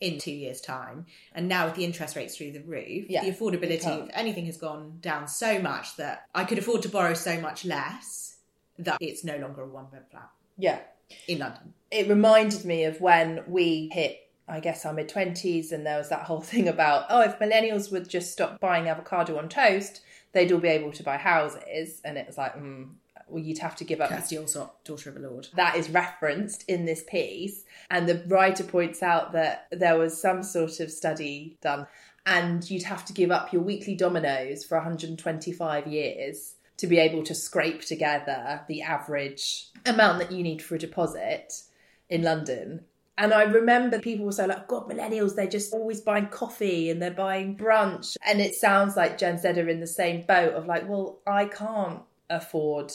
in 0.00 0.18
two 0.18 0.32
years' 0.32 0.60
time. 0.60 1.06
And 1.34 1.48
now 1.48 1.66
with 1.66 1.74
the 1.74 1.84
interest 1.84 2.16
rates 2.16 2.36
through 2.36 2.52
the 2.52 2.60
roof, 2.60 3.06
Yeah, 3.08 3.24
the 3.24 3.32
affordability 3.32 3.86
of 3.86 4.10
anything 4.12 4.46
has 4.46 4.56
gone 4.56 4.98
down 5.00 5.26
so 5.28 5.58
much 5.60 5.96
that 5.96 6.26
I 6.34 6.44
could 6.44 6.58
afford 6.58 6.82
to 6.82 6.88
borrow 6.88 7.14
so 7.14 7.40
much 7.40 7.64
less 7.64 8.36
that 8.78 8.98
it's 9.00 9.24
no 9.24 9.36
longer 9.36 9.62
a 9.62 9.66
one 9.66 9.86
bed 9.90 10.04
flat 10.10 10.30
yeah. 10.56 10.80
in 11.26 11.38
London. 11.38 11.74
it 11.90 12.08
reminded 12.08 12.64
me 12.64 12.84
of 12.84 13.00
when 13.00 13.42
we 13.46 13.90
hit 13.92 14.24
I 14.50 14.60
guess 14.60 14.86
our 14.86 14.94
mid 14.94 15.10
20s 15.10 15.72
and 15.72 15.84
there 15.84 15.98
was 15.98 16.08
that 16.08 16.22
whole 16.22 16.40
thing 16.52 16.68
about 16.68 17.06
oh 17.10 17.22
if 17.22 17.38
millennials 17.38 17.90
would 17.92 18.08
just 18.08 18.32
stop 18.32 18.60
buying 18.60 18.88
avocado 18.88 19.36
on 19.36 19.48
toast 19.48 20.00
they'd 20.38 20.52
all 20.52 20.60
be 20.60 20.68
able 20.68 20.92
to 20.92 21.02
buy 21.02 21.16
houses 21.16 22.00
and 22.04 22.16
it 22.16 22.26
was 22.26 22.38
like 22.38 22.54
mm, 22.54 22.88
well 23.26 23.42
you'd 23.42 23.58
have 23.58 23.74
to 23.74 23.84
give 23.84 24.00
up 24.00 24.08
Kirsty 24.08 24.36
Allsopp, 24.36 24.70
daughter 24.84 25.10
of 25.10 25.16
a 25.16 25.18
lord. 25.18 25.48
that 25.56 25.74
is 25.74 25.90
referenced 25.90 26.64
in 26.68 26.84
this 26.84 27.02
piece 27.08 27.64
and 27.90 28.08
the 28.08 28.22
writer 28.28 28.62
points 28.62 29.02
out 29.02 29.32
that 29.32 29.66
there 29.72 29.98
was 29.98 30.20
some 30.20 30.44
sort 30.44 30.78
of 30.78 30.92
study 30.92 31.58
done 31.60 31.88
and 32.24 32.70
you'd 32.70 32.84
have 32.84 33.04
to 33.06 33.12
give 33.12 33.30
up 33.30 33.52
your 33.52 33.62
weekly 33.62 33.96
Domino's 33.96 34.64
for 34.64 34.76
125 34.76 35.86
years 35.86 36.54
to 36.76 36.86
be 36.86 36.98
able 36.98 37.24
to 37.24 37.34
scrape 37.34 37.80
together 37.80 38.60
the 38.68 38.82
average 38.82 39.68
amount 39.84 40.18
that 40.18 40.30
you 40.30 40.42
need 40.42 40.62
for 40.62 40.76
a 40.76 40.78
deposit 40.78 41.62
in 42.08 42.22
London. 42.22 42.84
And 43.18 43.34
I 43.34 43.42
remember 43.42 43.98
people 43.98 44.24
were 44.24 44.32
so 44.32 44.46
like, 44.46 44.68
God, 44.68 44.88
millennials, 44.88 45.34
they're 45.34 45.48
just 45.48 45.74
always 45.74 46.00
buying 46.00 46.28
coffee 46.28 46.88
and 46.88 47.02
they're 47.02 47.10
buying 47.10 47.56
brunch. 47.56 48.16
And 48.24 48.40
it 48.40 48.54
sounds 48.54 48.96
like 48.96 49.18
Gen 49.18 49.38
Z 49.38 49.48
are 49.48 49.68
in 49.68 49.80
the 49.80 49.88
same 49.88 50.24
boat 50.24 50.54
of 50.54 50.66
like, 50.66 50.88
well, 50.88 51.18
I 51.26 51.46
can't 51.46 52.02
afford 52.30 52.92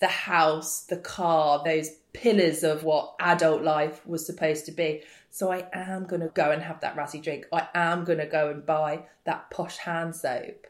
the 0.00 0.08
house, 0.08 0.84
the 0.84 0.96
car, 0.96 1.62
those 1.64 1.90
pillars 2.14 2.64
of 2.64 2.82
what 2.82 3.14
adult 3.20 3.62
life 3.62 4.06
was 4.06 4.24
supposed 4.24 4.64
to 4.66 4.72
be. 4.72 5.02
So 5.28 5.52
I 5.52 5.68
am 5.74 6.06
going 6.06 6.22
to 6.22 6.28
go 6.28 6.50
and 6.50 6.62
have 6.62 6.80
that 6.80 6.96
ratty 6.96 7.20
drink. 7.20 7.46
I 7.52 7.68
am 7.74 8.04
going 8.04 8.18
to 8.18 8.26
go 8.26 8.48
and 8.48 8.64
buy 8.64 9.04
that 9.24 9.50
posh 9.50 9.76
hand 9.76 10.16
soap. 10.16 10.66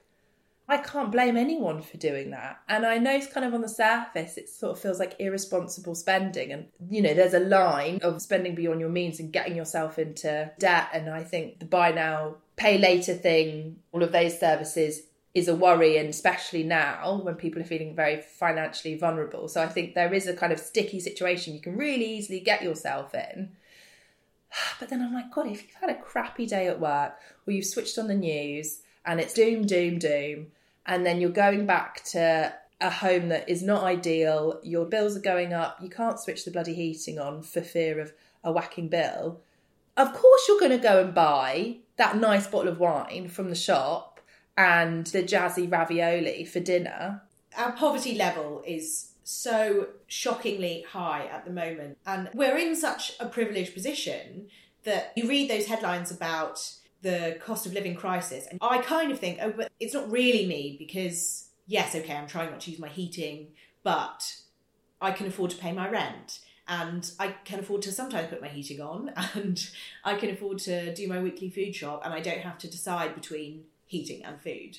I 0.72 0.78
can't 0.78 1.12
blame 1.12 1.36
anyone 1.36 1.82
for 1.82 1.98
doing 1.98 2.30
that. 2.30 2.62
And 2.66 2.86
I 2.86 2.96
know 2.96 3.14
it's 3.14 3.26
kind 3.26 3.44
of 3.44 3.52
on 3.52 3.60
the 3.60 3.68
surface, 3.68 4.38
it 4.38 4.48
sort 4.48 4.72
of 4.72 4.78
feels 4.82 4.98
like 4.98 5.14
irresponsible 5.18 5.94
spending. 5.94 6.50
And, 6.50 6.68
you 6.88 7.02
know, 7.02 7.12
there's 7.12 7.34
a 7.34 7.40
line 7.40 7.98
of 8.02 8.22
spending 8.22 8.54
beyond 8.54 8.80
your 8.80 8.88
means 8.88 9.20
and 9.20 9.30
getting 9.30 9.54
yourself 9.54 9.98
into 9.98 10.50
debt. 10.58 10.88
And 10.94 11.10
I 11.10 11.24
think 11.24 11.58
the 11.58 11.66
buy 11.66 11.92
now, 11.92 12.36
pay 12.56 12.78
later 12.78 13.12
thing, 13.12 13.80
all 13.92 14.02
of 14.02 14.12
those 14.12 14.40
services 14.40 15.02
is 15.34 15.46
a 15.46 15.54
worry. 15.54 15.98
And 15.98 16.08
especially 16.08 16.62
now 16.62 17.20
when 17.22 17.34
people 17.34 17.60
are 17.60 17.66
feeling 17.66 17.94
very 17.94 18.22
financially 18.22 18.96
vulnerable. 18.96 19.48
So 19.48 19.62
I 19.62 19.68
think 19.68 19.94
there 19.94 20.14
is 20.14 20.26
a 20.26 20.34
kind 20.34 20.54
of 20.54 20.58
sticky 20.58 21.00
situation 21.00 21.52
you 21.52 21.60
can 21.60 21.76
really 21.76 22.16
easily 22.16 22.40
get 22.40 22.62
yourself 22.62 23.14
in. 23.14 23.50
But 24.80 24.88
then 24.88 25.02
I'm 25.02 25.12
like, 25.12 25.30
God, 25.30 25.48
if 25.48 25.64
you've 25.64 25.74
had 25.82 25.90
a 25.90 26.00
crappy 26.00 26.46
day 26.46 26.66
at 26.68 26.80
work 26.80 27.18
or 27.46 27.52
you've 27.52 27.66
switched 27.66 27.98
on 27.98 28.08
the 28.08 28.14
news 28.14 28.80
and 29.04 29.20
it's 29.20 29.34
doom, 29.34 29.66
doom, 29.66 29.98
doom, 29.98 30.46
and 30.86 31.06
then 31.06 31.20
you're 31.20 31.30
going 31.30 31.66
back 31.66 32.04
to 32.04 32.54
a 32.80 32.90
home 32.90 33.28
that 33.28 33.48
is 33.48 33.62
not 33.62 33.84
ideal, 33.84 34.60
your 34.62 34.84
bills 34.84 35.16
are 35.16 35.20
going 35.20 35.52
up, 35.52 35.78
you 35.80 35.88
can't 35.88 36.18
switch 36.18 36.44
the 36.44 36.50
bloody 36.50 36.74
heating 36.74 37.18
on 37.18 37.42
for 37.42 37.60
fear 37.60 38.00
of 38.00 38.12
a 38.42 38.52
whacking 38.52 38.88
bill. 38.88 39.40
Of 39.96 40.12
course, 40.12 40.48
you're 40.48 40.58
going 40.58 40.72
to 40.72 40.78
go 40.78 41.00
and 41.00 41.14
buy 41.14 41.76
that 41.96 42.16
nice 42.16 42.46
bottle 42.46 42.72
of 42.72 42.80
wine 42.80 43.28
from 43.28 43.50
the 43.50 43.54
shop 43.54 44.20
and 44.56 45.06
the 45.06 45.22
jazzy 45.22 45.70
ravioli 45.70 46.44
for 46.44 46.60
dinner. 46.60 47.22
Our 47.56 47.72
poverty 47.72 48.14
level 48.14 48.62
is 48.66 49.12
so 49.22 49.88
shockingly 50.06 50.84
high 50.90 51.26
at 51.26 51.44
the 51.44 51.50
moment. 51.50 51.98
And 52.06 52.30
we're 52.34 52.56
in 52.56 52.74
such 52.74 53.12
a 53.20 53.26
privileged 53.26 53.74
position 53.74 54.48
that 54.84 55.12
you 55.14 55.28
read 55.28 55.48
those 55.48 55.66
headlines 55.66 56.10
about 56.10 56.72
the 57.02 57.38
cost 57.44 57.66
of 57.66 57.72
living 57.74 57.94
crisis, 57.94 58.46
and 58.50 58.58
I 58.62 58.78
kind 58.78 59.10
of 59.12 59.18
think, 59.18 59.38
oh, 59.42 59.52
but 59.56 59.70
it's 59.80 59.94
not 59.94 60.10
really 60.10 60.46
me 60.46 60.76
because, 60.78 61.48
yes, 61.66 61.94
okay, 61.94 62.14
I'm 62.14 62.28
trying 62.28 62.50
not 62.50 62.60
to 62.60 62.70
use 62.70 62.80
my 62.80 62.88
heating, 62.88 63.48
but 63.82 64.36
I 65.00 65.10
can 65.10 65.26
afford 65.26 65.50
to 65.50 65.56
pay 65.56 65.72
my 65.72 65.88
rent. 65.88 66.40
and 66.68 67.10
I 67.18 67.34
can 67.44 67.58
afford 67.58 67.82
to 67.82 67.92
sometimes 67.92 68.28
put 68.28 68.40
my 68.40 68.48
heating 68.48 68.80
on 68.80 69.12
and 69.34 69.68
I 70.04 70.14
can 70.14 70.30
afford 70.30 70.58
to 70.60 70.94
do 70.94 71.08
my 71.08 71.20
weekly 71.20 71.50
food 71.50 71.74
shop 71.74 72.02
and 72.04 72.14
I 72.14 72.20
don't 72.20 72.38
have 72.38 72.56
to 72.58 72.70
decide 72.70 73.16
between 73.16 73.64
heating 73.86 74.24
and 74.24 74.40
food. 74.40 74.78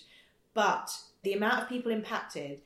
But 0.53 0.97
the 1.23 1.33
amount 1.33 1.63
of 1.63 1.69
people 1.69 1.91
impacted 1.91 2.62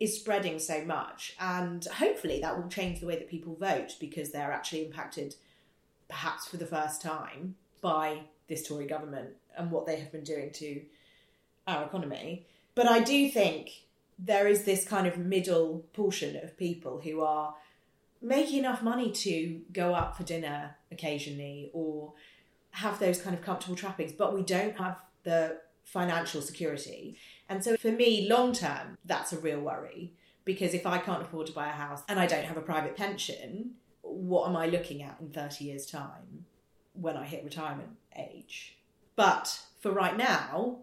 is 0.00 0.16
spreading 0.18 0.58
so 0.58 0.84
much 0.84 1.36
and 1.38 1.84
hopefully 1.84 2.40
that 2.40 2.56
will 2.56 2.68
change 2.68 3.00
the 3.00 3.06
way 3.06 3.16
that 3.16 3.28
people 3.28 3.54
vote 3.56 3.96
because 4.00 4.32
they're 4.32 4.52
actually 4.52 4.86
impacted 4.86 5.36
perhaps 6.08 6.46
for 6.46 6.56
the 6.56 6.66
first 6.66 7.02
time 7.02 7.56
by 7.80 8.22
this 8.48 8.66
Tory 8.66 8.86
government 8.86 9.30
and 9.56 9.70
what 9.70 9.86
they 9.86 9.96
have 9.96 10.12
been 10.12 10.24
doing 10.24 10.50
to 10.52 10.82
our 11.66 11.84
economy. 11.84 12.46
But 12.74 12.86
I 12.86 13.00
do 13.00 13.28
think 13.28 13.70
there 14.18 14.46
is 14.46 14.64
this 14.64 14.86
kind 14.86 15.06
of 15.06 15.18
middle 15.18 15.84
portion 15.92 16.36
of 16.36 16.56
people 16.56 17.00
who 17.00 17.22
are 17.22 17.54
making 18.22 18.58
enough 18.58 18.82
money 18.82 19.10
to 19.10 19.60
go 19.72 19.94
up 19.94 20.16
for 20.16 20.22
dinner 20.22 20.76
occasionally 20.90 21.70
or 21.72 22.12
have 22.70 22.98
those 22.98 23.20
kind 23.20 23.34
of 23.34 23.42
comfortable 23.42 23.76
trappings, 23.76 24.12
but 24.12 24.34
we 24.34 24.42
don't 24.42 24.76
have 24.76 25.00
the 25.24 25.58
financial 25.84 26.42
security. 26.42 27.16
And 27.48 27.62
so 27.62 27.76
for 27.76 27.92
me, 27.92 28.26
long 28.28 28.52
term, 28.52 28.98
that's 29.04 29.32
a 29.32 29.38
real 29.38 29.60
worry 29.60 30.12
because 30.44 30.74
if 30.74 30.86
I 30.86 30.98
can't 30.98 31.22
afford 31.22 31.46
to 31.48 31.52
buy 31.52 31.68
a 31.68 31.72
house 31.72 32.02
and 32.08 32.18
I 32.18 32.26
don't 32.26 32.44
have 32.44 32.56
a 32.56 32.62
private 32.62 32.96
pension, 32.96 33.72
what 34.02 34.48
am 34.48 34.56
I 34.56 34.66
looking 34.66 35.02
at 35.02 35.16
in 35.20 35.30
30 35.30 35.64
years' 35.64 35.86
time 35.86 36.35
when 37.00 37.16
I 37.16 37.24
hit 37.24 37.44
retirement 37.44 37.96
age? 38.16 38.76
But 39.14 39.60
for 39.80 39.92
right 39.92 40.16
now, 40.16 40.78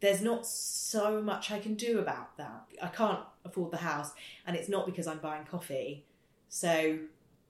there's 0.00 0.22
not 0.22 0.46
so 0.46 1.20
much 1.20 1.50
I 1.50 1.58
can 1.58 1.74
do 1.74 1.98
about 1.98 2.36
that. 2.36 2.66
I 2.82 2.88
can't 2.88 3.20
afford 3.44 3.72
the 3.72 3.78
house, 3.78 4.12
and 4.46 4.56
it's 4.56 4.68
not 4.68 4.86
because 4.86 5.06
I'm 5.06 5.18
buying 5.18 5.44
coffee. 5.44 6.04
So 6.48 6.98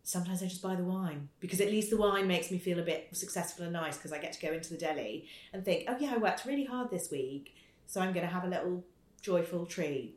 sometimes 0.03 0.43
I 0.43 0.47
just 0.47 0.63
buy 0.63 0.75
the 0.75 0.85
wine 0.85 1.29
because 1.39 1.61
at 1.61 1.69
least 1.69 1.91
the 1.91 1.99
wine 1.99 2.27
makes 2.27 2.51
me 2.51 2.59
feel 2.59 2.79
a 2.79 2.83
bit 2.83 3.09
successful 3.13 3.65
and 3.65 3.75
nice 3.75 3.99
because 3.99 4.13
I 4.13 4.19
get 4.19 4.33
to 4.33 4.41
go 4.41 4.53
into 4.53 4.71
the 4.71 4.79
deli 4.79 5.27
and 5.53 5.65
think, 5.65 5.85
oh 5.89 5.97
yeah, 6.01 6.15
I 6.15 6.17
worked 6.17 6.47
really 6.47 6.65
hard 6.65 6.91
this 6.91 7.11
week, 7.11 7.55
so 7.87 8.01
I'm 8.01 8.15
going 8.15 8.27
to 8.27 8.33
have 8.33 8.45
a 8.45 8.49
little 8.49 8.85
joyful 9.21 9.67
treat. 9.67 10.15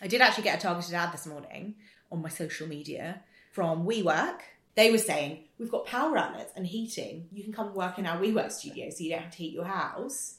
I 0.00 0.06
did 0.06 0.20
actually 0.20 0.44
get 0.44 0.58
a 0.58 0.62
targeted 0.62 0.94
ad 0.94 1.12
this 1.12 1.26
morning 1.26 1.74
on 2.12 2.22
my 2.22 2.28
social 2.28 2.68
media 2.68 3.22
from 3.52 3.84
WeWork. 3.84 4.40
They 4.74 4.90
were 4.90 4.98
saying, 4.98 5.44
we've 5.58 5.70
got 5.70 5.86
power 5.86 6.16
outlets 6.16 6.52
and 6.56 6.66
heating. 6.66 7.28
You 7.32 7.42
can 7.42 7.52
come 7.52 7.74
work 7.74 7.98
in 7.98 8.06
our 8.06 8.18
WeWork 8.18 8.52
studio 8.52 8.88
so 8.90 9.02
you 9.02 9.10
don't 9.10 9.22
have 9.22 9.32
to 9.32 9.38
heat 9.38 9.52
your 9.52 9.64
house 9.64 10.36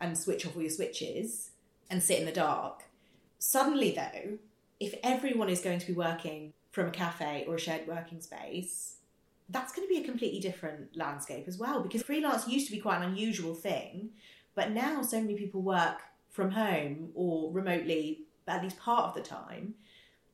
and 0.00 0.16
switch 0.16 0.46
off 0.46 0.56
all 0.56 0.62
your 0.62 0.70
switches 0.70 1.50
and 1.90 2.02
sit 2.02 2.18
in 2.18 2.26
the 2.26 2.32
dark. 2.32 2.84
Suddenly, 3.38 3.92
though, 3.92 4.38
if 4.78 4.94
everyone 5.02 5.48
is 5.48 5.60
going 5.60 5.78
to 5.78 5.86
be 5.86 5.92
working 5.92 6.52
from 6.70 6.88
a 6.88 6.90
cafe 6.90 7.44
or 7.46 7.56
a 7.56 7.60
shared 7.60 7.86
working 7.86 8.20
space, 8.20 8.96
that's 9.48 9.72
going 9.72 9.86
to 9.86 9.94
be 9.94 10.00
a 10.00 10.04
completely 10.04 10.40
different 10.40 10.96
landscape 10.96 11.46
as 11.46 11.58
well 11.58 11.82
because 11.82 12.02
freelance 12.02 12.48
used 12.48 12.66
to 12.66 12.72
be 12.72 12.80
quite 12.80 12.98
an 12.98 13.10
unusual 13.10 13.54
thing, 13.54 14.10
but 14.54 14.70
now 14.70 15.02
so 15.02 15.20
many 15.20 15.34
people 15.34 15.60
work 15.60 16.00
from 16.30 16.50
home 16.50 17.10
or 17.14 17.52
remotely 17.52 18.22
at 18.48 18.62
least 18.62 18.78
part 18.78 19.04
of 19.04 19.14
the 19.14 19.20
time, 19.20 19.74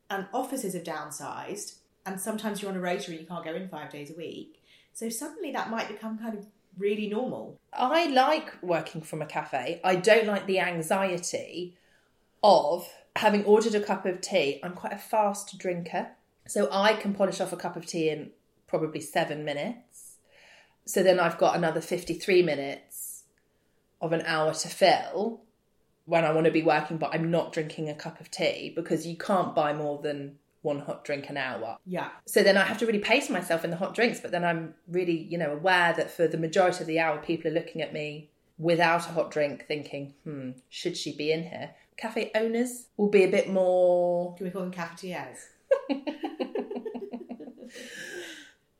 and 0.08 0.26
offices 0.32 0.74
have 0.74 0.84
downsized, 0.84 1.76
and 2.08 2.20
sometimes 2.20 2.62
you're 2.62 2.70
on 2.70 2.76
a 2.76 2.80
rota 2.80 3.10
and 3.10 3.20
you 3.20 3.26
can't 3.26 3.44
go 3.44 3.54
in 3.54 3.68
five 3.68 3.90
days 3.90 4.10
a 4.10 4.14
week. 4.14 4.62
So 4.94 5.08
suddenly 5.08 5.52
that 5.52 5.70
might 5.70 5.88
become 5.88 6.18
kind 6.18 6.36
of 6.36 6.46
really 6.78 7.08
normal. 7.08 7.58
I 7.72 8.08
like 8.08 8.62
working 8.62 9.02
from 9.02 9.20
a 9.20 9.26
cafe. 9.26 9.80
I 9.84 9.96
don't 9.96 10.26
like 10.26 10.46
the 10.46 10.60
anxiety 10.60 11.76
of 12.42 12.88
having 13.16 13.44
ordered 13.44 13.74
a 13.74 13.80
cup 13.80 14.06
of 14.06 14.20
tea. 14.20 14.58
I'm 14.62 14.72
quite 14.72 14.92
a 14.92 14.98
fast 14.98 15.58
drinker. 15.58 16.08
So 16.46 16.68
I 16.72 16.94
can 16.94 17.14
polish 17.14 17.40
off 17.40 17.52
a 17.52 17.56
cup 17.56 17.76
of 17.76 17.84
tea 17.84 18.08
in 18.08 18.30
probably 18.66 19.00
seven 19.00 19.44
minutes. 19.44 20.14
So 20.86 21.02
then 21.02 21.20
I've 21.20 21.36
got 21.36 21.56
another 21.56 21.82
53 21.82 22.42
minutes 22.42 23.24
of 24.00 24.12
an 24.12 24.22
hour 24.24 24.54
to 24.54 24.68
fill 24.68 25.42
when 26.06 26.24
I 26.24 26.32
want 26.32 26.46
to 26.46 26.50
be 26.50 26.62
working, 26.62 26.96
but 26.96 27.10
I'm 27.12 27.30
not 27.30 27.52
drinking 27.52 27.90
a 27.90 27.94
cup 27.94 28.18
of 28.18 28.30
tea 28.30 28.72
because 28.74 29.06
you 29.06 29.16
can't 29.16 29.54
buy 29.54 29.74
more 29.74 30.00
than 30.00 30.38
one 30.62 30.80
hot 30.80 31.04
drink 31.04 31.28
an 31.28 31.36
hour. 31.36 31.78
Yeah. 31.86 32.08
So 32.26 32.42
then 32.42 32.56
I 32.56 32.64
have 32.64 32.78
to 32.78 32.86
really 32.86 32.98
pace 32.98 33.30
myself 33.30 33.64
in 33.64 33.70
the 33.70 33.76
hot 33.76 33.94
drinks, 33.94 34.20
but 34.20 34.30
then 34.30 34.44
I'm 34.44 34.74
really, 34.88 35.16
you 35.16 35.38
know, 35.38 35.52
aware 35.52 35.92
that 35.92 36.10
for 36.10 36.26
the 36.26 36.38
majority 36.38 36.80
of 36.80 36.86
the 36.86 36.98
hour, 36.98 37.18
people 37.18 37.50
are 37.50 37.54
looking 37.54 37.80
at 37.80 37.92
me 37.92 38.30
without 38.58 39.06
a 39.06 39.10
hot 39.10 39.30
drink 39.30 39.66
thinking, 39.66 40.14
hmm, 40.24 40.50
should 40.68 40.96
she 40.96 41.14
be 41.14 41.30
in 41.32 41.44
here? 41.44 41.70
Cafe 41.96 42.30
owners 42.34 42.88
will 42.96 43.08
be 43.08 43.24
a 43.24 43.30
bit 43.30 43.48
more. 43.50 44.34
Can 44.36 44.46
we 44.46 44.50
call 44.50 44.62
them 44.62 44.72
cafetiers? 44.72 45.38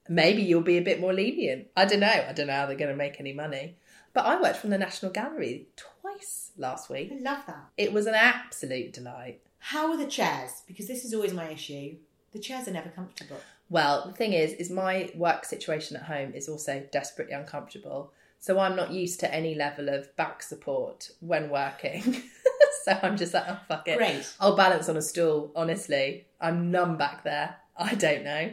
Maybe 0.08 0.42
you'll 0.42 0.62
be 0.62 0.78
a 0.78 0.82
bit 0.82 1.00
more 1.00 1.12
lenient. 1.12 1.66
I 1.76 1.84
don't 1.84 2.00
know. 2.00 2.06
I 2.06 2.32
don't 2.32 2.46
know 2.46 2.54
how 2.54 2.66
they're 2.66 2.76
going 2.76 2.90
to 2.90 2.96
make 2.96 3.20
any 3.20 3.32
money. 3.32 3.76
But 4.14 4.24
I 4.24 4.40
worked 4.40 4.56
from 4.56 4.70
the 4.70 4.78
National 4.78 5.12
Gallery 5.12 5.68
twice 5.76 6.52
last 6.56 6.88
week. 6.88 7.12
I 7.12 7.20
love 7.20 7.44
that. 7.46 7.66
It 7.76 7.92
was 7.92 8.06
an 8.06 8.14
absolute 8.14 8.92
delight. 8.92 9.42
How 9.58 9.90
are 9.90 9.96
the 9.96 10.06
chairs? 10.06 10.62
Because 10.66 10.86
this 10.86 11.04
is 11.04 11.12
always 11.14 11.32
my 11.32 11.50
issue. 11.50 11.96
The 12.32 12.38
chairs 12.38 12.68
are 12.68 12.72
never 12.72 12.90
comfortable. 12.90 13.38
Well, 13.70 14.06
the 14.06 14.14
thing 14.14 14.32
is, 14.32 14.52
is 14.54 14.70
my 14.70 15.10
work 15.14 15.44
situation 15.44 15.96
at 15.96 16.04
home 16.04 16.32
is 16.32 16.48
also 16.48 16.86
desperately 16.90 17.34
uncomfortable. 17.34 18.12
So 18.40 18.58
I'm 18.58 18.76
not 18.76 18.92
used 18.92 19.20
to 19.20 19.34
any 19.34 19.54
level 19.54 19.88
of 19.88 20.14
back 20.16 20.42
support 20.42 21.10
when 21.20 21.50
working. 21.50 22.02
so 22.84 22.98
I'm 23.02 23.16
just 23.16 23.34
like, 23.34 23.44
oh 23.48 23.58
fuck 23.66 23.88
it. 23.88 23.98
Great. 23.98 24.32
I'll 24.40 24.56
balance 24.56 24.88
on 24.88 24.96
a 24.96 25.02
stool. 25.02 25.52
Honestly, 25.56 26.26
I'm 26.40 26.70
numb 26.70 26.96
back 26.96 27.24
there. 27.24 27.56
I 27.76 27.94
don't 27.94 28.24
know. 28.24 28.50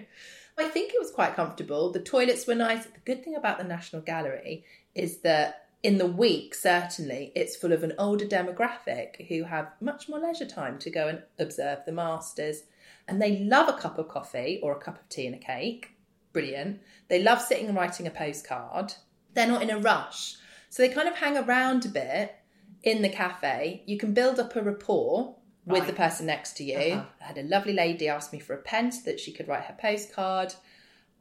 I 0.58 0.70
think 0.70 0.94
it 0.94 1.00
was 1.00 1.12
quite 1.12 1.36
comfortable. 1.36 1.92
The 1.92 2.00
toilets 2.00 2.48
were 2.48 2.56
nice. 2.56 2.86
The 2.86 3.00
good 3.04 3.24
thing 3.24 3.36
about 3.36 3.58
the 3.58 3.64
National 3.64 4.02
Gallery 4.02 4.64
is 4.94 5.18
that 5.18 5.65
in 5.86 6.00
the 6.00 6.08
week, 6.08 6.56
certainly, 6.56 7.32
it's 7.36 7.56
full 7.56 7.72
of 7.72 7.84
an 7.84 7.94
older 8.00 8.26
demographic 8.26 9.28
who 9.28 9.44
have 9.44 9.72
much 9.80 10.10
more 10.10 10.18
leisure 10.18 10.48
time 10.48 10.80
to 10.80 10.90
go 10.90 11.08
and 11.08 11.22
observe 11.38 11.86
the 11.86 11.92
masters. 11.92 12.64
And 13.08 13.22
they 13.22 13.38
love 13.38 13.70
a 13.70 13.80
cup 13.80 14.00
of 14.00 14.08
coffee 14.08 14.60
or 14.64 14.72
a 14.72 14.80
cup 14.80 15.00
of 15.00 15.08
tea 15.10 15.28
and 15.28 15.36
a 15.36 15.38
cake. 15.38 15.92
Brilliant. 16.34 16.82
They 17.08 17.22
love 17.22 17.40
sitting 17.40 17.68
and 17.68 17.76
writing 17.76 18.08
a 18.08 18.10
postcard. 18.10 18.96
They're 19.36 19.46
not 19.46 19.62
in 19.62 19.70
a 19.70 19.78
rush. 19.78 20.38
So 20.72 20.82
they 20.82 20.90
kind 20.90 21.08
of 21.08 21.18
hang 21.18 21.38
around 21.38 21.86
a 21.86 21.90
bit 21.90 22.34
in 22.82 23.04
the 23.04 23.10
cafe. 23.10 23.84
You 23.86 24.00
can 24.00 24.16
build 24.16 24.40
up 24.40 24.56
a 24.56 24.64
rapport 24.64 25.36
with 25.68 25.82
Right. 25.82 25.88
the 25.88 25.94
person 25.94 26.26
next 26.26 26.58
to 26.58 26.64
you. 26.64 26.94
Uh-huh. 26.94 27.06
I 27.22 27.26
had 27.26 27.38
a 27.38 27.44
lovely 27.44 27.74
lady 27.74 28.08
ask 28.08 28.34
me 28.34 28.40
for 28.40 28.56
a 28.56 28.62
pen 28.62 28.92
so 28.92 29.04
that 29.06 29.20
she 29.20 29.32
could 29.32 29.48
write 29.48 29.66
her 29.66 29.78
postcard. 29.80 30.56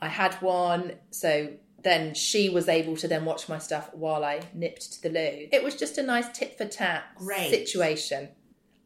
I 0.01 0.09
had 0.09 0.33
one, 0.37 0.95
so 1.11 1.53
then 1.85 2.15
she 2.15 2.49
was 2.49 2.69
able 2.69 2.97
to 2.97 3.07
then 3.07 3.25
watch 3.25 3.49
my 3.49 3.59
stuff 3.59 3.91
while 3.93 4.25
I 4.25 4.41
nipped 4.55 4.93
to 4.95 5.03
the 5.03 5.11
loo. 5.11 5.49
It 5.53 5.63
was 5.63 5.77
just 5.77 5.99
a 5.99 6.03
nice 6.03 6.27
tit 6.37 6.57
for 6.59 6.65
tat 6.67 7.05
Great. 7.17 7.51
situation. 7.51 8.31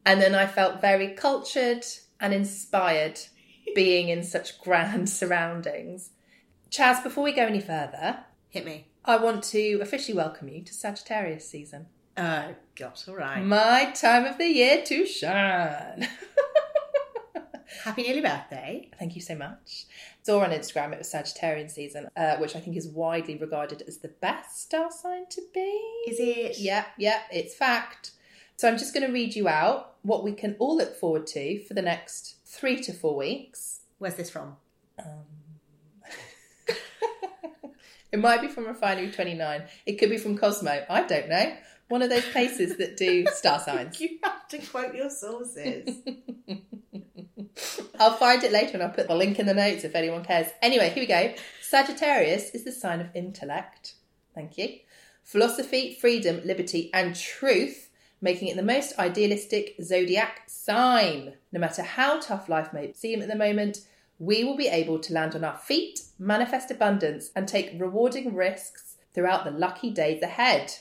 And 0.05 0.21
then 0.21 0.35
I 0.35 0.45
felt 0.45 0.81
very 0.81 1.13
cultured 1.13 1.85
and 2.19 2.33
inspired 2.33 3.19
being 3.75 4.09
in 4.09 4.23
such 4.23 4.59
grand 4.61 5.09
surroundings. 5.19 6.11
Chaz, 6.69 7.01
before 7.03 7.23
we 7.23 7.31
go 7.31 7.45
any 7.45 7.61
further, 7.61 8.25
Hit 8.49 8.65
me. 8.65 8.87
I 9.05 9.17
want 9.17 9.43
to 9.45 9.79
officially 9.79 10.17
welcome 10.17 10.49
you 10.49 10.63
to 10.63 10.73
Sagittarius 10.73 11.47
season. 11.47 11.85
Oh, 12.17 12.55
gosh, 12.75 13.07
all 13.07 13.15
right. 13.15 13.43
My 13.43 13.91
time 13.91 14.25
of 14.25 14.37
the 14.39 14.47
year 14.47 14.83
to 14.85 15.05
shine. 15.05 16.07
Happy 17.83 18.01
nearly 18.01 18.21
birthday. 18.21 18.89
Thank 18.97 19.15
you 19.15 19.21
so 19.21 19.35
much. 19.35 19.85
Saw 20.29 20.43
on 20.43 20.51
Instagram 20.51 20.93
it 20.93 20.99
was 20.99 21.11
Sagittarian 21.11 21.71
season, 21.71 22.07
uh, 22.15 22.35
which 22.37 22.55
I 22.55 22.59
think 22.59 22.77
is 22.77 22.87
widely 22.87 23.35
regarded 23.35 23.81
as 23.87 23.97
the 23.97 24.09
best 24.09 24.61
star 24.61 24.91
sign 24.91 25.25
to 25.27 25.41
be. 25.55 25.81
Is 26.07 26.19
it? 26.19 26.59
Yep, 26.59 26.85
yep, 26.99 27.21
it's 27.31 27.55
fact. 27.55 28.11
So 28.55 28.67
I'm 28.67 28.77
just 28.77 28.93
going 28.93 29.07
to 29.07 29.11
read 29.11 29.33
you 29.33 29.47
out 29.47 29.95
what 30.03 30.23
we 30.23 30.33
can 30.33 30.55
all 30.59 30.77
look 30.77 30.95
forward 30.95 31.25
to 31.27 31.65
for 31.65 31.73
the 31.73 31.81
next 31.81 32.35
three 32.45 32.79
to 32.79 32.93
four 32.93 33.15
weeks. 33.15 33.79
Where's 33.97 34.13
this 34.13 34.29
from? 34.29 34.57
It 38.11 38.17
might 38.17 38.41
be 38.41 38.47
from 38.47 38.65
Refinery 38.65 39.11
29. 39.11 39.63
It 39.85 39.99
could 39.99 40.09
be 40.09 40.17
from 40.17 40.35
Cosmo. 40.35 40.83
I 40.89 41.03
don't 41.03 41.29
know. 41.29 41.55
One 41.89 42.01
of 42.01 42.09
those 42.09 42.25
places 42.25 42.77
that 42.77 42.97
do 42.97 43.25
star 43.33 43.59
signs. 43.59 44.01
You 44.01 44.17
have 44.23 44.47
to 44.47 44.57
quote 44.59 44.95
your 44.95 45.11
sources. 45.11 45.95
I'll 47.99 48.15
find 48.15 48.43
it 48.43 48.51
later 48.51 48.73
and 48.73 48.83
I'll 48.83 48.89
put 48.89 49.07
the 49.07 49.15
link 49.15 49.39
in 49.39 49.45
the 49.45 49.53
notes 49.53 49.83
if 49.83 49.95
anyone 49.95 50.23
cares. 50.23 50.47
Anyway, 50.61 50.89
here 50.89 51.03
we 51.03 51.07
go. 51.07 51.33
Sagittarius 51.61 52.51
is 52.51 52.63
the 52.63 52.71
sign 52.71 53.01
of 53.01 53.15
intellect. 53.15 53.95
Thank 54.33 54.57
you. 54.57 54.79
Philosophy, 55.23 55.97
freedom, 55.99 56.41
liberty, 56.43 56.89
and 56.93 57.15
truth, 57.15 57.89
making 58.21 58.47
it 58.47 58.55
the 58.55 58.63
most 58.63 58.97
idealistic 58.97 59.75
zodiac 59.81 60.43
sign. 60.47 61.33
No 61.51 61.59
matter 61.59 61.83
how 61.83 62.19
tough 62.19 62.49
life 62.49 62.73
may 62.73 62.93
seem 62.93 63.21
at 63.21 63.27
the 63.27 63.35
moment, 63.35 63.79
we 64.17 64.43
will 64.43 64.57
be 64.57 64.67
able 64.67 64.99
to 64.99 65.13
land 65.13 65.35
on 65.35 65.43
our 65.43 65.57
feet, 65.57 66.01
manifest 66.17 66.71
abundance, 66.71 67.31
and 67.35 67.47
take 67.47 67.79
rewarding 67.79 68.35
risks 68.35 68.95
throughout 69.13 69.45
the 69.45 69.51
lucky 69.51 69.91
days 69.91 70.21
ahead. 70.21 70.73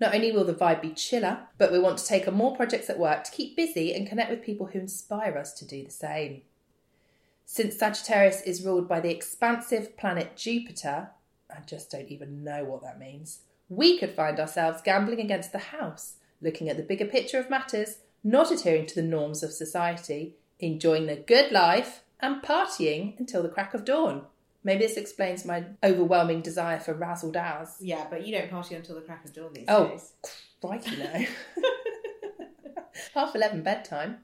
Not 0.00 0.14
only 0.14 0.32
will 0.32 0.44
the 0.44 0.54
vibe 0.54 0.80
be 0.80 0.90
chiller, 0.90 1.40
but 1.58 1.70
we 1.70 1.78
want 1.78 1.98
to 1.98 2.06
take 2.06 2.26
on 2.26 2.34
more 2.34 2.56
projects 2.56 2.88
at 2.88 2.98
work 2.98 3.22
to 3.24 3.30
keep 3.30 3.54
busy 3.54 3.94
and 3.94 4.08
connect 4.08 4.30
with 4.30 4.42
people 4.42 4.66
who 4.66 4.78
inspire 4.78 5.36
us 5.36 5.52
to 5.54 5.66
do 5.66 5.84
the 5.84 5.90
same. 5.90 6.42
Since 7.44 7.76
Sagittarius 7.76 8.40
is 8.42 8.64
ruled 8.64 8.88
by 8.88 9.00
the 9.00 9.10
expansive 9.10 9.96
planet 9.96 10.36
Jupiter, 10.36 11.10
I 11.50 11.60
just 11.66 11.90
don't 11.90 12.08
even 12.08 12.44
know 12.44 12.64
what 12.64 12.82
that 12.82 12.98
means, 12.98 13.40
we 13.68 13.98
could 13.98 14.14
find 14.14 14.40
ourselves 14.40 14.82
gambling 14.82 15.20
against 15.20 15.52
the 15.52 15.58
house, 15.58 16.14
looking 16.40 16.68
at 16.68 16.76
the 16.76 16.82
bigger 16.82 17.04
picture 17.04 17.38
of 17.38 17.50
matters, 17.50 17.98
not 18.24 18.50
adhering 18.50 18.86
to 18.86 18.94
the 18.94 19.02
norms 19.02 19.42
of 19.42 19.52
society, 19.52 20.34
enjoying 20.58 21.06
the 21.06 21.16
good 21.16 21.52
life, 21.52 22.02
and 22.20 22.42
partying 22.42 23.18
until 23.18 23.42
the 23.42 23.48
crack 23.48 23.74
of 23.74 23.84
dawn. 23.84 24.26
Maybe 24.62 24.86
this 24.86 24.96
explains 24.96 25.44
my 25.44 25.64
overwhelming 25.82 26.42
desire 26.42 26.78
for 26.80 26.92
razzle 26.94 27.32
dazz. 27.32 27.76
Yeah, 27.80 28.06
but 28.10 28.26
you 28.26 28.36
don't 28.36 28.50
party 28.50 28.74
until 28.74 28.94
the 28.96 29.00
crack 29.00 29.24
of 29.24 29.32
dawn 29.32 29.52
these 29.54 29.64
Oh. 29.68 29.88
days. 29.88 30.12
Right, 30.62 30.86
you 30.86 30.98
know. 30.98 31.24
Half 33.14 33.34
11 33.34 33.62
bedtime. 33.62 34.18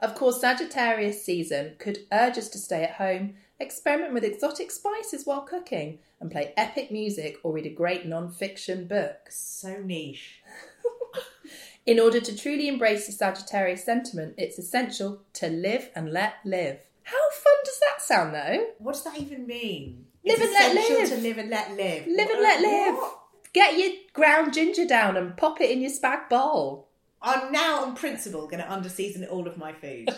Of 0.00 0.14
course, 0.14 0.40
Sagittarius 0.40 1.22
season 1.24 1.74
could 1.78 2.06
urge 2.12 2.38
us 2.38 2.48
to 2.50 2.58
stay 2.58 2.84
at 2.84 2.92
home, 2.92 3.34
experiment 3.58 4.14
with 4.14 4.24
exotic 4.24 4.70
spices 4.70 5.26
while 5.26 5.42
cooking, 5.42 5.98
and 6.20 6.30
play 6.30 6.54
epic 6.56 6.90
music 6.90 7.36
or 7.42 7.52
read 7.52 7.66
a 7.66 7.70
great 7.70 8.06
non 8.06 8.30
fiction 8.30 8.86
book. 8.86 9.28
So 9.30 9.78
niche. 9.82 10.42
In 11.86 11.98
order 11.98 12.20
to 12.20 12.36
truly 12.36 12.68
embrace 12.68 13.06
the 13.06 13.12
Sagittarius 13.12 13.84
sentiment, 13.84 14.34
it's 14.38 14.58
essential 14.58 15.22
to 15.34 15.48
live 15.48 15.90
and 15.96 16.12
let 16.12 16.34
live. 16.44 16.78
How 17.10 17.30
fun 17.32 17.54
does 17.64 17.80
that 17.80 18.02
sound, 18.02 18.34
though? 18.34 18.66
What 18.78 18.92
does 18.92 19.02
that 19.04 19.18
even 19.18 19.46
mean? 19.46 20.06
Live 20.24 20.38
it's 20.40 20.44
and 20.44 20.52
let 20.52 20.74
live. 20.74 21.08
to 21.08 21.16
live 21.16 21.38
and 21.38 21.50
let 21.50 21.70
live. 21.76 22.06
Live 22.06 22.30
and 22.30 22.40
let 22.40 22.60
live. 22.60 22.94
what? 22.94 23.18
Get 23.52 23.76
your 23.76 23.90
ground 24.12 24.52
ginger 24.54 24.86
down 24.86 25.16
and 25.16 25.36
pop 25.36 25.60
it 25.60 25.70
in 25.70 25.80
your 25.80 25.90
spag 25.90 26.28
bowl. 26.28 26.86
I'm 27.20 27.50
now 27.50 27.82
on 27.82 27.96
principle 27.96 28.46
going 28.46 28.62
to 28.62 28.68
underseason 28.68 29.28
all 29.28 29.48
of 29.48 29.56
my 29.56 29.72
food. 29.72 30.08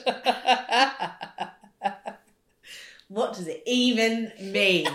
what 3.09 3.33
does 3.35 3.47
it 3.49 3.63
even 3.67 4.31
mean? 4.39 4.87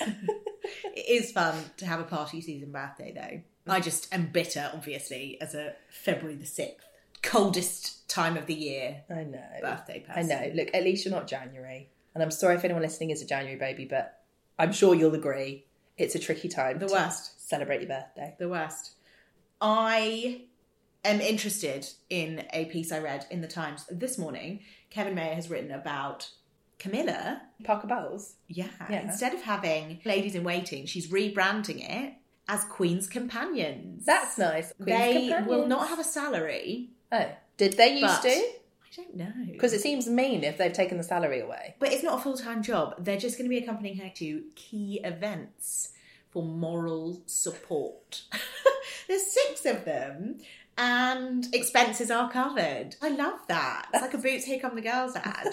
it 0.00 1.08
is 1.08 1.30
fun 1.30 1.54
to 1.76 1.86
have 1.86 2.00
a 2.00 2.04
party 2.04 2.40
season 2.40 2.72
birthday 2.72 3.12
though. 3.14 3.42
I 3.72 3.80
just 3.80 4.12
am 4.14 4.26
bitter, 4.26 4.70
obviously, 4.72 5.38
as 5.40 5.54
a 5.54 5.74
February 5.90 6.36
the 6.36 6.44
6th, 6.44 6.76
coldest 7.24 8.08
time 8.08 8.36
of 8.36 8.46
the 8.46 8.54
year 8.54 9.02
I 9.10 9.24
know. 9.24 9.42
birthday 9.60 10.00
person. 10.00 10.30
I 10.32 10.46
know. 10.46 10.52
Look, 10.54 10.68
at 10.74 10.84
least 10.84 11.04
you're 11.04 11.14
not 11.14 11.26
January. 11.26 11.88
And 12.14 12.22
I'm 12.22 12.30
sorry 12.30 12.54
if 12.54 12.64
anyone 12.64 12.82
listening 12.82 13.10
is 13.10 13.22
a 13.22 13.26
January 13.26 13.58
baby, 13.58 13.84
but 13.86 14.20
I'm 14.58 14.72
sure 14.72 14.94
you'll 14.94 15.14
agree 15.14 15.64
it's 15.96 16.14
a 16.14 16.18
tricky 16.18 16.48
time 16.48 16.78
The 16.78 16.86
to 16.86 16.92
worst. 16.92 17.48
celebrate 17.48 17.80
your 17.80 17.88
birthday. 17.88 18.34
The 18.38 18.48
worst. 18.48 18.92
I 19.60 20.42
am 21.04 21.20
interested 21.20 21.88
in 22.10 22.44
a 22.52 22.66
piece 22.66 22.92
I 22.92 22.98
read 22.98 23.26
in 23.30 23.40
the 23.40 23.48
Times 23.48 23.84
this 23.90 24.18
morning. 24.18 24.60
Kevin 24.90 25.14
Mayer 25.14 25.34
has 25.34 25.50
written 25.50 25.70
about 25.70 26.30
Camilla. 26.78 27.42
Parker 27.64 27.86
Bowles. 27.86 28.34
Yeah. 28.48 28.68
Yeah. 28.90 29.02
Instead 29.02 29.34
of 29.34 29.42
having 29.42 30.00
ladies 30.04 30.34
in 30.34 30.44
waiting, 30.44 30.86
she's 30.86 31.08
rebranding 31.10 31.88
it 31.88 32.14
as 32.48 32.64
Queen's 32.64 33.06
Companions. 33.06 34.04
That's 34.04 34.36
nice. 34.38 34.72
Queen's 34.74 34.86
they 34.86 35.12
Companions. 35.28 35.48
will 35.48 35.66
not 35.66 35.88
have 35.88 35.98
a 35.98 36.04
salary. 36.04 36.90
Oh, 37.14 37.26
did 37.56 37.74
they 37.74 37.92
used 37.98 38.02
But- 38.02 38.22
to? 38.22 38.30
I 38.30 38.96
don't 39.02 39.16
know. 39.16 39.32
Because 39.50 39.72
it 39.72 39.80
seems 39.80 40.06
mean 40.08 40.44
if 40.44 40.56
they've 40.56 40.72
taken 40.72 40.98
the 40.98 41.02
salary 41.04 41.40
away. 41.40 41.74
But 41.80 41.92
it's 41.92 42.04
not 42.04 42.20
a 42.20 42.22
full 42.22 42.36
time 42.36 42.62
job. 42.62 42.94
They're 42.98 43.18
just 43.18 43.36
going 43.36 43.46
to 43.46 43.56
be 43.56 43.58
accompanying 43.62 43.96
her 43.98 44.08
to 44.16 44.44
key 44.54 45.00
events 45.02 45.90
for 46.30 46.44
moral 46.44 47.20
support. 47.26 48.22
There's 49.08 49.26
six 49.26 49.64
of 49.66 49.84
them, 49.84 50.38
and 50.78 51.46
expenses 51.52 52.10
are 52.10 52.30
covered. 52.30 52.94
I 53.02 53.08
love 53.10 53.40
that. 53.48 53.88
It's 53.92 54.02
like 54.02 54.14
a 54.14 54.18
Boots 54.18 54.44
Here 54.44 54.60
Come 54.60 54.76
the 54.76 54.80
Girls 54.82 55.16
ad. 55.16 55.48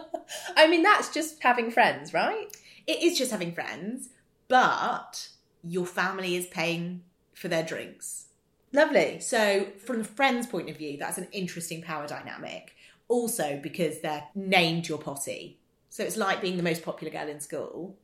I 0.56 0.66
mean, 0.68 0.82
that's 0.84 1.12
just 1.12 1.42
having 1.42 1.70
friends, 1.72 2.12
right? 2.14 2.46
it 2.86 3.02
is 3.02 3.18
just 3.18 3.32
having 3.32 3.52
friends, 3.52 4.10
but 4.46 5.28
your 5.64 5.86
family 5.86 6.36
is 6.36 6.46
paying 6.46 7.02
for 7.34 7.48
their 7.48 7.64
drinks. 7.64 8.25
Lovely. 8.72 9.20
So, 9.20 9.66
from 9.84 9.98
the 9.98 10.04
friends' 10.04 10.46
point 10.46 10.68
of 10.68 10.76
view, 10.76 10.96
that's 10.98 11.18
an 11.18 11.28
interesting 11.32 11.82
power 11.82 12.06
dynamic. 12.06 12.74
Also, 13.08 13.60
because 13.62 14.00
they're 14.00 14.24
named 14.34 14.88
your 14.88 14.98
posse. 14.98 15.58
So, 15.88 16.02
it's 16.02 16.16
like 16.16 16.40
being 16.40 16.56
the 16.56 16.62
most 16.62 16.82
popular 16.82 17.12
girl 17.12 17.28
in 17.28 17.40
school 17.40 17.96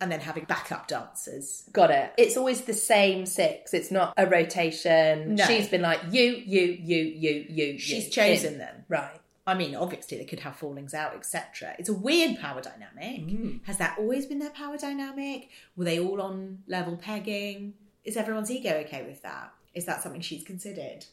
and 0.00 0.10
then 0.10 0.20
having 0.20 0.44
backup 0.44 0.88
dancers. 0.88 1.64
Got 1.72 1.90
it. 1.90 2.12
It's 2.18 2.36
always 2.36 2.62
the 2.62 2.74
same 2.74 3.26
six. 3.26 3.72
It's 3.74 3.90
not 3.90 4.12
a 4.16 4.26
rotation. 4.26 5.36
No. 5.36 5.44
She's 5.46 5.68
been 5.68 5.82
like, 5.82 6.00
you, 6.10 6.42
you, 6.44 6.78
you, 6.82 6.98
you, 6.98 7.46
you. 7.48 7.78
She's 7.78 8.06
you. 8.06 8.10
chosen 8.10 8.54
In. 8.54 8.58
them. 8.58 8.84
Right. 8.88 9.20
I 9.46 9.54
mean, 9.54 9.74
obviously, 9.74 10.18
they 10.18 10.24
could 10.24 10.40
have 10.40 10.56
fallings 10.56 10.94
out, 10.94 11.14
etc. 11.14 11.74
It's 11.78 11.90
a 11.90 11.94
weird 11.94 12.38
power 12.38 12.62
dynamic. 12.62 13.26
Mm. 13.26 13.64
Has 13.64 13.76
that 13.78 13.98
always 13.98 14.24
been 14.26 14.38
their 14.38 14.50
power 14.50 14.78
dynamic? 14.78 15.50
Were 15.76 15.84
they 15.84 15.98
all 15.98 16.20
on 16.22 16.62
level 16.66 16.96
pegging? 16.96 17.74
Is 18.04 18.16
everyone's 18.16 18.50
ego 18.50 18.74
okay 18.86 19.04
with 19.04 19.22
that? 19.22 19.52
Is 19.74 19.84
that 19.86 20.02
something 20.02 20.20
she's 20.20 20.44
considered? 20.44 21.06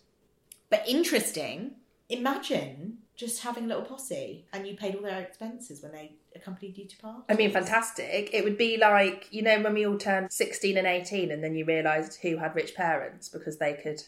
But 0.70 0.88
interesting, 0.88 1.72
imagine 2.10 3.00
just 3.16 3.42
having 3.44 3.66
a 3.66 3.68
little 3.68 3.84
posse 3.84 4.46
and 4.54 4.68
you 4.68 4.76
paid 4.76 4.96
all 4.96 5.02
their 5.02 5.20
expenses 5.22 5.82
when 5.84 5.92
they 5.92 6.14
accompanied 6.36 6.78
you 6.78 6.86
to 6.88 6.98
parties. 6.98 7.24
I 7.30 7.34
mean, 7.36 7.52
fantastic. 7.52 8.30
It 8.34 8.44
would 8.44 8.58
be 8.58 8.78
like, 8.78 9.28
you 9.32 9.42
know, 9.42 9.60
when 9.62 9.74
we 9.74 9.86
all 9.86 9.98
turned 9.98 10.32
16 10.32 10.78
and 10.78 10.88
18 10.88 11.32
and 11.32 11.44
then 11.44 11.56
you 11.56 11.66
realised 11.66 12.20
who 12.22 12.38
had 12.38 12.56
rich 12.56 12.74
parents 12.76 13.30
because 13.30 13.58
they 13.58 13.74
could 13.74 14.02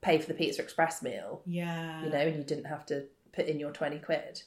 pay 0.00 0.18
for 0.18 0.26
the 0.26 0.34
Pizza 0.34 0.62
Express 0.62 1.02
meal, 1.02 1.42
Yeah. 1.46 2.02
you 2.04 2.10
know, 2.10 2.18
and 2.18 2.36
you 2.36 2.42
didn't 2.42 2.64
have 2.66 2.84
to 2.86 3.04
put 3.32 3.46
in 3.46 3.58
your 3.60 3.70
20 3.70 3.98
quid. 4.00 4.42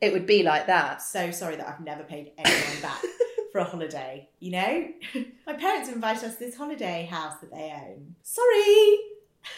It 0.00 0.12
would 0.12 0.26
be 0.26 0.42
like 0.42 0.66
that. 0.66 1.02
so 1.02 1.30
sorry 1.30 1.56
that 1.56 1.66
I've 1.66 1.80
never 1.80 2.04
paid 2.04 2.32
anyone 2.38 2.82
back 2.82 3.02
for 3.58 3.62
a 3.62 3.70
holiday. 3.70 4.28
You 4.38 4.52
know, 4.52 4.88
my 5.46 5.54
parents 5.54 5.88
invited 5.88 6.24
us 6.24 6.34
to 6.34 6.44
this 6.44 6.56
holiday 6.56 7.08
house 7.10 7.34
that 7.40 7.50
they 7.50 7.74
own. 7.74 8.14
Sorry, 8.22 8.98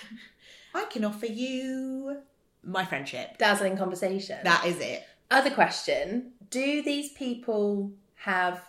I 0.75 0.87
can 0.91 1.05
offer 1.05 1.27
you 1.27 2.19
my 2.63 2.85
friendship. 2.85 3.37
Dazzling 3.39 3.77
conversation. 3.77 4.39
That 4.45 4.65
is 4.65 4.79
it. 4.81 5.05
Other 5.31 5.51
question 5.51 6.33
Do 6.49 6.83
these 6.83 7.13
people 7.13 7.93
have 8.17 8.63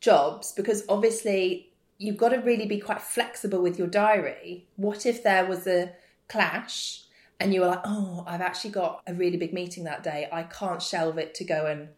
jobs? 0.00 0.52
Because 0.52 0.84
obviously, 0.88 1.72
you've 1.98 2.16
got 2.16 2.28
to 2.28 2.38
really 2.38 2.66
be 2.66 2.78
quite 2.78 3.02
flexible 3.02 3.60
with 3.60 3.78
your 3.78 3.88
diary. 3.88 4.68
What 4.76 5.04
if 5.04 5.24
there 5.24 5.46
was 5.46 5.66
a 5.66 5.92
clash 6.28 7.02
and 7.40 7.52
you 7.52 7.60
were 7.60 7.66
like, 7.66 7.82
oh, 7.84 8.24
I've 8.26 8.40
actually 8.40 8.70
got 8.70 9.02
a 9.06 9.14
really 9.14 9.36
big 9.36 9.52
meeting 9.52 9.84
that 9.84 10.02
day. 10.02 10.28
I 10.32 10.44
can't 10.44 10.80
shelve 10.80 11.18
it 11.18 11.34
to 11.34 11.44
go 11.44 11.66
and 11.66 11.88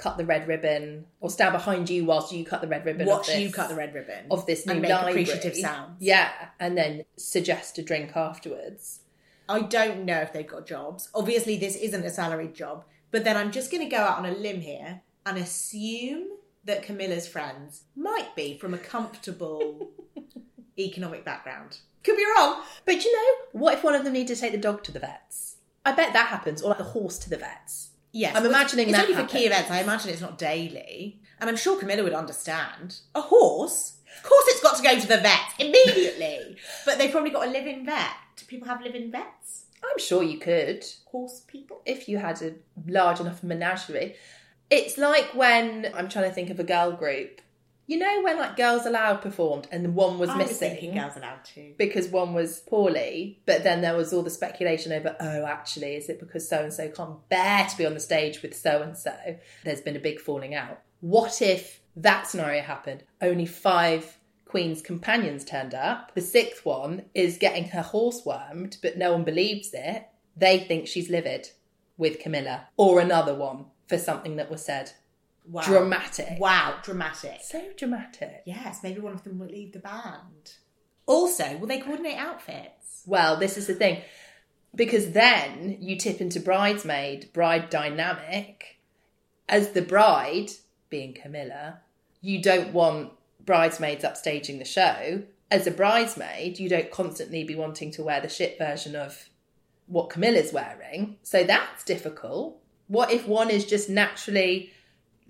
cut 0.00 0.16
the 0.16 0.24
red 0.24 0.48
ribbon 0.48 1.06
or 1.20 1.28
stand 1.30 1.52
behind 1.52 1.90
you 1.90 2.04
whilst 2.04 2.32
you 2.32 2.44
cut 2.44 2.60
the 2.60 2.66
red 2.66 2.84
ribbon. 2.86 3.06
Watch 3.06 3.26
this- 3.28 3.38
you 3.38 3.52
cut 3.52 3.68
the 3.68 3.74
red 3.76 3.94
ribbon 3.94 4.26
of 4.30 4.46
this 4.46 4.66
new 4.66 4.72
and 4.72 4.82
make 4.82 4.90
library. 4.90 5.12
appreciative 5.22 5.56
sounds. 5.56 5.96
Yeah, 6.00 6.30
and 6.58 6.76
then 6.76 7.04
suggest 7.16 7.78
a 7.78 7.82
drink 7.82 8.16
afterwards. 8.16 9.00
I 9.48 9.60
don't 9.62 10.04
know 10.04 10.20
if 10.20 10.32
they've 10.32 10.46
got 10.46 10.66
jobs. 10.66 11.08
Obviously, 11.14 11.56
this 11.56 11.76
isn't 11.76 12.04
a 12.04 12.10
salaried 12.10 12.54
job. 12.54 12.84
But 13.10 13.24
then 13.24 13.36
I'm 13.36 13.50
just 13.50 13.70
going 13.72 13.82
to 13.82 13.90
go 13.90 13.98
out 14.02 14.18
on 14.18 14.26
a 14.26 14.30
limb 14.32 14.60
here 14.60 15.02
and 15.26 15.36
assume 15.36 16.28
that 16.64 16.82
Camilla's 16.84 17.26
friends 17.26 17.82
might 17.96 18.36
be 18.36 18.56
from 18.56 18.72
a 18.74 18.78
comfortable 18.78 19.90
economic 20.78 21.24
background. 21.24 21.78
Could 22.04 22.16
be 22.16 22.24
wrong. 22.36 22.62
But 22.84 23.04
you 23.04 23.12
know, 23.12 23.60
what 23.60 23.74
if 23.74 23.84
one 23.84 23.94
of 23.94 24.04
them 24.04 24.12
needed 24.12 24.34
to 24.34 24.40
take 24.40 24.52
the 24.52 24.58
dog 24.58 24.82
to 24.84 24.92
the 24.92 25.00
vets? 25.00 25.56
I 25.84 25.92
bet 25.92 26.12
that 26.12 26.28
happens, 26.28 26.62
or 26.62 26.68
like 26.70 26.78
the 26.78 26.84
horse 26.84 27.18
to 27.20 27.30
the 27.30 27.36
vets. 27.38 27.89
Yes, 28.12 28.36
I'm 28.36 28.46
imagining 28.46 28.88
it's 28.88 28.96
that 28.96 29.08
only 29.08 29.20
for 29.20 29.28
key 29.28 29.46
events. 29.46 29.70
I 29.70 29.80
imagine 29.80 30.10
it's 30.10 30.20
not 30.20 30.38
daily, 30.38 31.20
and 31.40 31.48
I'm 31.48 31.56
sure 31.56 31.78
Camilla 31.78 32.02
would 32.02 32.12
understand. 32.14 32.98
A 33.14 33.20
horse, 33.20 33.98
of 34.16 34.22
course, 34.28 34.44
it's 34.48 34.62
got 34.62 34.76
to 34.76 34.82
go 34.82 34.98
to 34.98 35.06
the 35.06 35.18
vet 35.18 35.54
immediately. 35.58 36.56
but 36.84 36.98
they've 36.98 37.10
probably 37.10 37.30
got 37.30 37.46
a 37.46 37.50
live-in 37.50 37.86
vet. 37.86 38.10
Do 38.36 38.44
people 38.46 38.68
have 38.68 38.82
live-in 38.82 39.10
vets? 39.10 39.64
I'm 39.82 39.98
sure 39.98 40.22
you 40.22 40.38
could 40.38 40.84
Horse 41.06 41.42
people? 41.46 41.80
if 41.86 42.08
you 42.08 42.18
had 42.18 42.42
a 42.42 42.54
large 42.86 43.20
enough 43.20 43.42
menagerie. 43.42 44.16
It's 44.68 44.98
like 44.98 45.34
when 45.34 45.90
I'm 45.94 46.08
trying 46.08 46.28
to 46.28 46.34
think 46.34 46.50
of 46.50 46.60
a 46.60 46.64
girl 46.64 46.92
group. 46.92 47.40
You 47.90 47.98
know 47.98 48.22
when 48.22 48.38
like 48.38 48.56
Girls 48.56 48.86
Aloud 48.86 49.20
performed 49.20 49.66
and 49.72 49.96
one 49.96 50.20
was 50.20 50.30
I 50.30 50.36
was 50.36 50.46
missing 50.46 50.70
thinking 50.70 50.94
girls 50.94 51.16
allowed 51.16 51.44
to. 51.56 51.74
because 51.76 52.06
one 52.06 52.34
was 52.34 52.60
poorly, 52.60 53.40
but 53.46 53.64
then 53.64 53.80
there 53.80 53.96
was 53.96 54.12
all 54.12 54.22
the 54.22 54.30
speculation 54.30 54.92
over, 54.92 55.16
oh, 55.18 55.44
actually, 55.44 55.96
is 55.96 56.08
it 56.08 56.20
because 56.20 56.48
so 56.48 56.62
and 56.62 56.72
so 56.72 56.88
can't 56.88 57.28
bear 57.28 57.66
to 57.66 57.76
be 57.76 57.84
on 57.84 57.94
the 57.94 57.98
stage 57.98 58.42
with 58.42 58.56
so 58.56 58.80
and 58.80 58.96
so? 58.96 59.12
There's 59.64 59.80
been 59.80 59.96
a 59.96 59.98
big 59.98 60.20
falling 60.20 60.54
out. 60.54 60.80
What 61.00 61.42
if 61.42 61.80
that 61.96 62.28
scenario 62.28 62.62
happened? 62.62 63.02
Only 63.20 63.44
five 63.44 64.18
Queen's 64.44 64.82
companions 64.82 65.44
turned 65.44 65.74
up. 65.74 66.14
The 66.14 66.20
sixth 66.20 66.64
one 66.64 67.06
is 67.12 67.38
getting 67.38 67.70
her 67.70 67.82
horse 67.82 68.22
wormed, 68.24 68.76
but 68.82 68.98
no 68.98 69.10
one 69.10 69.24
believes 69.24 69.70
it. 69.74 70.06
They 70.36 70.60
think 70.60 70.86
she's 70.86 71.10
livid 71.10 71.50
with 71.98 72.20
Camilla 72.20 72.68
or 72.76 73.00
another 73.00 73.34
one 73.34 73.64
for 73.88 73.98
something 73.98 74.36
that 74.36 74.48
was 74.48 74.64
said. 74.64 74.92
Wow. 75.50 75.62
Dramatic. 75.62 76.38
Wow, 76.38 76.76
dramatic. 76.82 77.40
So 77.42 77.60
dramatic. 77.76 78.42
Yes, 78.46 78.80
maybe 78.84 79.00
one 79.00 79.14
of 79.14 79.24
them 79.24 79.38
will 79.38 79.48
leave 79.48 79.72
the 79.72 79.80
band. 79.80 80.54
Also, 81.06 81.56
will 81.56 81.66
they 81.66 81.80
coordinate 81.80 82.18
outfits? 82.18 83.02
Well, 83.04 83.36
this 83.36 83.58
is 83.58 83.66
the 83.66 83.74
thing. 83.74 84.02
Because 84.72 85.10
then 85.10 85.78
you 85.80 85.96
tip 85.96 86.20
into 86.20 86.38
bridesmaid, 86.38 87.32
bride 87.32 87.68
dynamic, 87.68 88.78
As 89.48 89.70
the 89.70 89.82
bride, 89.82 90.52
being 90.88 91.12
Camilla, 91.12 91.80
you 92.20 92.40
don't 92.40 92.72
want 92.72 93.10
bridesmaids 93.44 94.04
upstaging 94.04 94.60
the 94.60 94.64
show. 94.64 95.24
As 95.50 95.66
a 95.66 95.72
bridesmaid, 95.72 96.60
you 96.60 96.68
don't 96.68 96.92
constantly 96.92 97.42
be 97.42 97.56
wanting 97.56 97.90
to 97.92 98.04
wear 98.04 98.20
the 98.20 98.28
shit 98.28 98.56
version 98.56 98.94
of 98.94 99.28
what 99.88 100.10
Camilla's 100.10 100.52
wearing. 100.52 101.16
So 101.24 101.42
that's 101.42 101.82
difficult. 101.82 102.62
What 102.86 103.10
if 103.10 103.26
one 103.26 103.50
is 103.50 103.64
just 103.64 103.90
naturally 103.90 104.72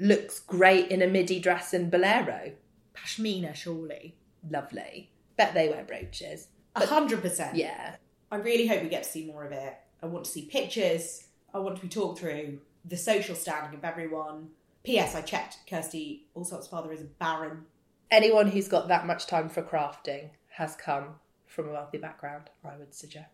looks 0.01 0.41
great 0.41 0.91
in 0.91 1.03
a 1.03 1.07
midi 1.07 1.39
dress 1.39 1.73
and 1.73 1.91
bolero? 1.91 2.53
Pashmina, 2.95 3.55
surely. 3.55 4.17
Lovely. 4.51 5.11
Bet 5.37 5.55
they 5.55 5.69
wear 5.69 5.85
brooches. 5.85 6.49
A 6.75 6.87
hundred 6.87 7.23
percent. 7.23 7.57
Yeah. 7.57 7.97
I 8.33 8.37
really 8.37 8.67
hope 8.67 8.83
we 8.83 8.89
get 8.89 9.03
to 9.05 9.09
see 9.09 9.27
more 9.27 9.45
of 9.45 9.53
it. 9.53 9.75
I 10.03 10.07
want 10.07 10.25
to 10.25 10.31
see 10.31 10.47
pictures. 10.47 11.25
I 11.53 11.59
want 11.59 11.77
to 11.77 11.83
be 11.83 11.89
talked 11.89 12.19
through 12.21 12.61
the 12.85 12.97
social 12.97 13.35
standing 13.35 13.79
of 13.79 13.85
everyone. 13.85 14.49
P.S. 14.85 15.15
I 15.15 15.21
checked. 15.21 15.59
Kirsty 15.69 16.27
Allsopp's 16.35 16.69
father 16.69 16.93
is 16.93 17.03
a 17.03 17.05
baron. 17.05 17.65
Anyone 18.11 18.49
who's 18.49 18.69
got 18.69 18.89
that 18.89 19.07
much 19.07 19.27
time 19.27 19.49
for 19.49 19.63
crafting 19.63 20.31
has 20.49 20.75
come 20.77 21.17
from 21.47 21.69
a 21.69 21.73
wealthy 21.73 21.99
background, 21.99 22.49
I 22.65 22.77
would 22.77 22.95
suggest. 22.95 23.27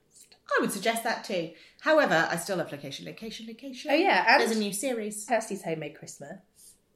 I 0.59 0.61
would 0.61 0.73
suggest 0.73 1.05
that 1.05 1.23
too. 1.25 1.51
However, 1.81 2.27
I 2.31 2.37
still 2.37 2.57
love 2.57 2.73
location, 2.73 3.05
location, 3.07 3.47
location. 3.47 3.91
Oh, 3.93 3.95
yeah, 3.95 4.25
and- 4.29 4.41
there's 4.41 4.57
a 4.57 4.59
new 4.59 4.73
series. 4.73 5.25
Kirsty's 5.29 5.63
Homemade 5.63 5.97
Christmas. 5.97 6.39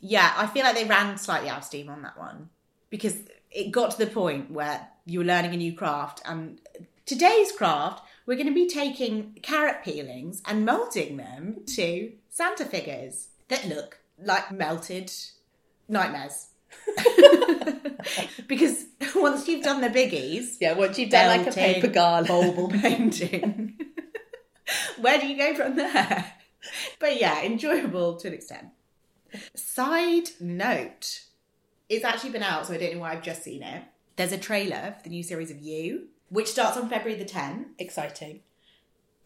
Yeah, 0.00 0.32
I 0.36 0.46
feel 0.46 0.64
like 0.64 0.74
they 0.74 0.84
ran 0.84 1.18
slightly 1.18 1.48
out 1.48 1.58
of 1.58 1.64
steam 1.64 1.88
on 1.90 2.02
that 2.02 2.18
one 2.18 2.48
because 2.88 3.16
it 3.50 3.70
got 3.70 3.90
to 3.92 3.98
the 3.98 4.06
point 4.06 4.50
where 4.50 4.88
you 5.04 5.18
were 5.20 5.24
learning 5.24 5.52
a 5.54 5.56
new 5.56 5.74
craft, 5.74 6.22
and 6.24 6.60
today's 7.06 7.52
craft, 7.52 8.02
we're 8.26 8.36
going 8.36 8.46
to 8.46 8.54
be 8.54 8.68
taking 8.68 9.36
carrot 9.42 9.84
peelings 9.84 10.42
and 10.46 10.64
molding 10.64 11.16
them 11.16 11.62
to 11.74 12.12
Santa 12.28 12.64
figures 12.64 13.28
that 13.48 13.66
look 13.66 13.98
like 14.22 14.52
melted 14.52 15.12
nightmares. 15.88 16.46
because 18.46 18.84
once 19.16 19.48
you've 19.48 19.64
done 19.64 19.80
the 19.80 19.88
biggies, 19.88 20.56
Yeah, 20.60 20.74
once 20.74 20.98
you've 20.98 21.10
done 21.10 21.38
like 21.38 21.46
a 21.46 21.52
paper 21.52 21.88
gala. 21.88 22.26
bulbal 22.26 22.80
painting, 22.80 23.78
where 25.00 25.18
do 25.18 25.26
you 25.26 25.36
go 25.36 25.54
from 25.54 25.76
there? 25.76 26.32
But 27.00 27.20
yeah, 27.20 27.42
enjoyable 27.42 28.16
to 28.16 28.28
an 28.28 28.34
extent. 28.34 28.68
Side 29.54 30.30
note, 30.40 31.22
it's 31.88 32.04
actually 32.04 32.30
been 32.30 32.42
out, 32.42 32.66
so 32.66 32.74
I 32.74 32.78
don't 32.78 32.94
know 32.94 33.00
why 33.00 33.12
I've 33.12 33.22
just 33.22 33.42
seen 33.42 33.62
it. 33.62 33.82
There's 34.16 34.32
a 34.32 34.38
trailer 34.38 34.94
for 34.96 35.02
the 35.04 35.10
new 35.10 35.22
series 35.22 35.50
of 35.50 35.60
You, 35.60 36.08
which 36.28 36.48
starts 36.48 36.76
on 36.76 36.88
February 36.88 37.18
the 37.18 37.28
10th. 37.28 37.66
Exciting. 37.78 38.40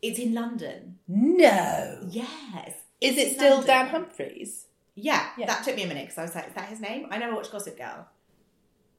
It's 0.03 0.19
in 0.19 0.35
London. 0.35 0.99
No. 1.09 2.07
Yes. 2.11 2.75
Is 3.01 3.17
it 3.19 3.35
still 3.35 3.57
London. 3.57 3.67
Dan 3.67 3.87
Humphreys? 3.88 4.67
Yeah, 4.95 5.31
Yeah. 5.37 5.47
that 5.47 5.64
took 5.64 5.77
me 5.77 5.83
a 5.83 5.87
minute 5.87 6.05
because 6.05 6.19
I 6.19 6.23
was 6.23 6.35
like, 6.35 6.49
is 6.49 6.55
that 6.55 6.69
his 6.69 6.81
name? 6.81 7.07
I 7.11 7.19
never 7.19 7.35
watched 7.35 7.51
Gossip 7.53 7.77
Girl. 7.77 8.07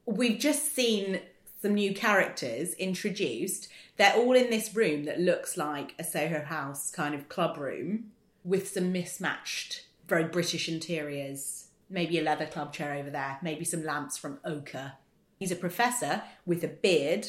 We've 0.04 0.38
just 0.38 0.74
seen 0.74 1.20
some 1.62 1.74
new 1.74 1.94
characters 1.94 2.74
introduced. 2.74 3.68
They're 3.96 4.14
all 4.14 4.34
in 4.34 4.50
this 4.50 4.74
room 4.74 5.04
that 5.04 5.18
looks 5.20 5.56
like 5.56 5.94
a 5.98 6.04
Soho 6.04 6.42
House 6.44 6.90
kind 6.90 7.14
of 7.14 7.28
club 7.28 7.56
room 7.56 8.12
with 8.44 8.68
some 8.68 8.92
mismatched, 8.92 9.85
very 10.08 10.24
British 10.24 10.68
interiors. 10.68 11.68
Maybe 11.88 12.18
a 12.18 12.22
leather 12.22 12.46
club 12.46 12.72
chair 12.72 12.94
over 12.94 13.10
there, 13.10 13.38
maybe 13.42 13.64
some 13.64 13.84
lamps 13.84 14.16
from 14.16 14.40
Ochre. 14.44 14.94
He's 15.38 15.52
a 15.52 15.56
professor 15.56 16.22
with 16.44 16.64
a 16.64 16.68
beard 16.68 17.28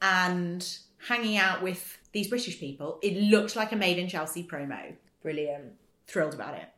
and 0.00 0.66
hanging 1.08 1.36
out 1.36 1.62
with 1.62 1.98
these 2.12 2.28
British 2.28 2.58
people. 2.58 2.98
It 3.02 3.16
looked 3.16 3.54
like 3.54 3.72
a 3.72 3.76
Made 3.76 3.98
in 3.98 4.08
Chelsea 4.08 4.42
promo. 4.42 4.94
Brilliant. 5.22 5.72
Thrilled 6.06 6.34
about 6.34 6.54
it. 6.54 6.68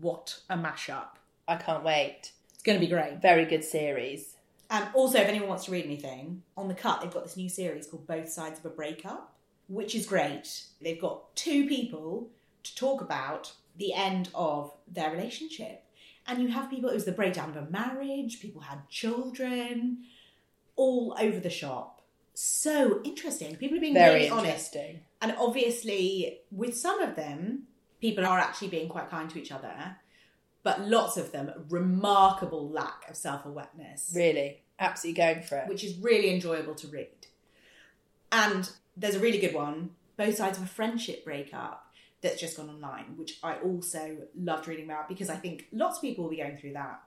What 0.00 0.38
a 0.48 0.56
mashup. 0.56 1.16
I 1.48 1.56
can't 1.56 1.82
wait. 1.82 2.32
It's 2.52 2.62
going 2.62 2.78
to 2.78 2.84
be 2.84 2.92
great. 2.92 3.20
Very 3.20 3.44
good 3.44 3.64
series. 3.64 4.36
And 4.70 4.86
also, 4.94 5.18
if 5.18 5.28
anyone 5.28 5.48
wants 5.48 5.64
to 5.64 5.70
read 5.70 5.86
anything, 5.86 6.42
on 6.56 6.68
the 6.68 6.74
cut, 6.74 7.00
they've 7.00 7.10
got 7.10 7.24
this 7.24 7.36
new 7.36 7.48
series 7.48 7.86
called 7.86 8.06
Both 8.06 8.28
Sides 8.28 8.58
of 8.58 8.66
a 8.66 8.70
Breakup, 8.70 9.32
which 9.68 9.94
is 9.94 10.04
great. 10.04 10.64
They've 10.80 11.00
got 11.00 11.34
two 11.34 11.66
people 11.66 12.28
to 12.64 12.74
talk 12.74 13.00
about 13.00 13.52
the 13.78 13.94
end 13.94 14.28
of 14.34 14.72
their 14.86 15.10
relationship. 15.10 15.84
And 16.26 16.42
you 16.42 16.48
have 16.48 16.68
people, 16.68 16.90
it 16.90 16.94
was 16.94 17.06
the 17.06 17.12
breakdown 17.12 17.50
of 17.50 17.56
a 17.56 17.70
marriage, 17.70 18.40
people 18.40 18.60
had 18.60 18.88
children, 18.90 19.98
all 20.76 21.16
over 21.18 21.40
the 21.40 21.50
shop. 21.50 22.02
So 22.34 23.00
interesting. 23.04 23.56
People 23.56 23.78
are 23.78 23.80
being 23.80 23.94
Very 23.94 24.14
really 24.14 24.28
honest. 24.28 24.74
interesting. 24.76 25.00
And 25.20 25.34
obviously, 25.38 26.40
with 26.52 26.76
some 26.76 27.00
of 27.00 27.16
them, 27.16 27.64
people 28.00 28.24
are 28.24 28.38
actually 28.38 28.68
being 28.68 28.88
quite 28.88 29.10
kind 29.10 29.28
to 29.30 29.40
each 29.40 29.50
other. 29.50 29.96
But 30.62 30.82
lots 30.82 31.16
of 31.16 31.32
them, 31.32 31.50
remarkable 31.70 32.68
lack 32.68 33.08
of 33.08 33.16
self 33.16 33.44
awareness 33.46 34.12
Really. 34.14 34.62
Absolutely 34.78 35.16
going 35.22 35.42
for 35.42 35.58
it. 35.58 35.68
which 35.68 35.82
is 35.82 35.96
really 35.98 36.32
enjoyable 36.32 36.74
to 36.76 36.86
read. 36.88 37.08
And 38.30 38.70
there's 38.96 39.14
a 39.14 39.20
really 39.20 39.38
good 39.38 39.54
one, 39.54 39.90
both 40.16 40.36
sides 40.36 40.58
of 40.58 40.64
a 40.64 40.68
friendship 40.68 41.24
breakup, 41.24 41.87
that's 42.22 42.40
just 42.40 42.56
gone 42.56 42.68
online, 42.68 43.14
which 43.16 43.38
I 43.42 43.56
also 43.56 44.18
loved 44.38 44.66
reading 44.68 44.84
about 44.86 45.08
because 45.08 45.30
I 45.30 45.36
think 45.36 45.66
lots 45.72 45.98
of 45.98 46.02
people 46.02 46.24
will 46.24 46.30
be 46.30 46.36
going 46.38 46.56
through 46.56 46.72
that 46.74 47.00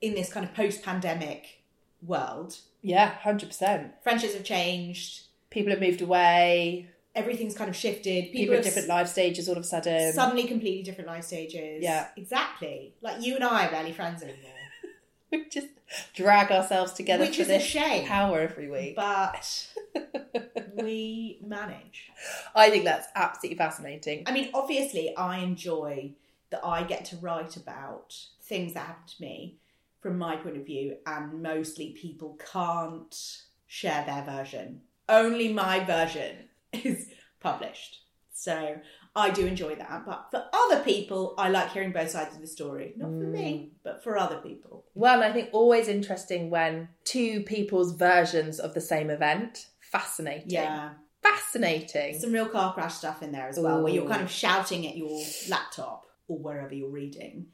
in 0.00 0.14
this 0.14 0.32
kind 0.32 0.44
of 0.44 0.52
post 0.54 0.82
pandemic 0.82 1.62
world. 2.02 2.58
Yeah, 2.82 3.14
100%. 3.24 3.90
Friendships 4.02 4.34
have 4.34 4.44
changed, 4.44 5.22
People 5.50 5.70
have 5.70 5.80
moved 5.80 6.02
away. 6.02 6.88
everything's 7.14 7.54
kind 7.54 7.70
of 7.70 7.76
shifted. 7.76 8.24
People, 8.24 8.38
People, 8.40 8.54
at 8.56 8.64
different 8.64 8.88
life 8.88 9.06
stages 9.08 9.48
all 9.48 9.56
of 9.56 9.62
a 9.62 9.66
sudden. 9.66 10.12
suddenly 10.12 10.44
completely 10.48 10.82
different 10.82 11.06
life 11.08 11.22
stages. 11.24 11.80
Yeah. 11.82 12.08
Exactly. 12.16 12.94
Like 13.00 13.22
you 13.24 13.36
and 13.36 13.44
I 13.44 13.66
are 13.66 13.70
barely 13.70 13.92
friends 13.92 14.22
anymore. 14.22 14.50
we 15.30 15.48
just 15.48 15.68
drag 16.12 16.50
ourselves 16.50 16.92
together 16.92 17.24
Which 17.24 17.36
for 17.36 17.42
is 17.42 17.48
a 17.48 17.52
this 17.58 17.62
shame. 17.62 18.10
hour 18.10 18.40
every 18.40 18.68
week. 18.68 18.96
But 18.96 19.68
we 20.82 21.38
manage. 21.44 22.10
I 22.54 22.70
think 22.70 22.84
that's 22.84 23.08
absolutely 23.14 23.58
fascinating. 23.58 24.24
I 24.26 24.32
mean, 24.32 24.50
obviously, 24.54 25.16
I 25.16 25.38
enjoy 25.38 26.12
that 26.50 26.64
I 26.64 26.84
get 26.84 27.04
to 27.06 27.16
write 27.16 27.56
about 27.56 28.16
things 28.42 28.74
that 28.74 28.86
happen 28.86 29.06
to 29.06 29.22
me 29.22 29.58
from 30.00 30.18
my 30.18 30.36
point 30.36 30.56
of 30.56 30.66
view, 30.66 30.96
and 31.06 31.42
mostly 31.42 31.90
people 31.90 32.38
can't 32.52 33.42
share 33.66 34.04
their 34.04 34.22
version. 34.22 34.82
Only 35.08 35.52
my 35.52 35.82
version 35.84 36.48
is 36.72 37.08
published. 37.40 38.00
So 38.32 38.76
I 39.16 39.30
do 39.30 39.46
enjoy 39.46 39.76
that. 39.76 40.04
But 40.04 40.26
for 40.30 40.44
other 40.52 40.82
people, 40.82 41.34
I 41.38 41.48
like 41.48 41.72
hearing 41.72 41.92
both 41.92 42.10
sides 42.10 42.34
of 42.34 42.40
the 42.40 42.46
story. 42.46 42.94
Not 42.96 43.08
for 43.08 43.26
me, 43.26 43.58
hmm. 43.58 43.76
but 43.84 44.02
for 44.02 44.18
other 44.18 44.38
people. 44.38 44.84
Well, 44.94 45.22
I 45.22 45.32
think 45.32 45.50
always 45.52 45.88
interesting 45.88 46.50
when 46.50 46.88
two 47.04 47.42
people's 47.42 47.96
versions 47.96 48.58
of 48.58 48.74
the 48.74 48.80
same 48.80 49.10
event. 49.10 49.66
Fascinating. 49.94 50.50
Yeah. 50.50 50.90
Fascinating. 51.22 52.18
Some 52.18 52.32
real 52.32 52.48
car 52.48 52.74
crash 52.74 52.94
stuff 52.94 53.22
in 53.22 53.32
there 53.32 53.48
as 53.48 53.58
well, 53.58 53.82
where 53.82 53.92
you're 53.92 54.08
kind 54.08 54.22
of 54.22 54.30
shouting 54.30 54.86
at 54.86 54.96
your 54.96 55.22
laptop 55.48 56.06
or 56.28 56.38
wherever 56.38 56.74
you're 56.74 56.90
reading. 56.90 57.46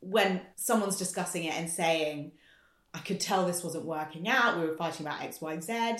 When 0.00 0.40
someone's 0.54 0.96
discussing 0.96 1.44
it 1.44 1.54
and 1.54 1.68
saying, 1.68 2.32
I 2.94 3.00
could 3.00 3.20
tell 3.20 3.44
this 3.44 3.64
wasn't 3.64 3.84
working 3.84 4.28
out, 4.28 4.58
we 4.58 4.64
were 4.66 4.76
fighting 4.76 5.04
about 5.06 5.22
X, 5.22 5.40
Y, 5.40 5.60
Z, 5.60 5.96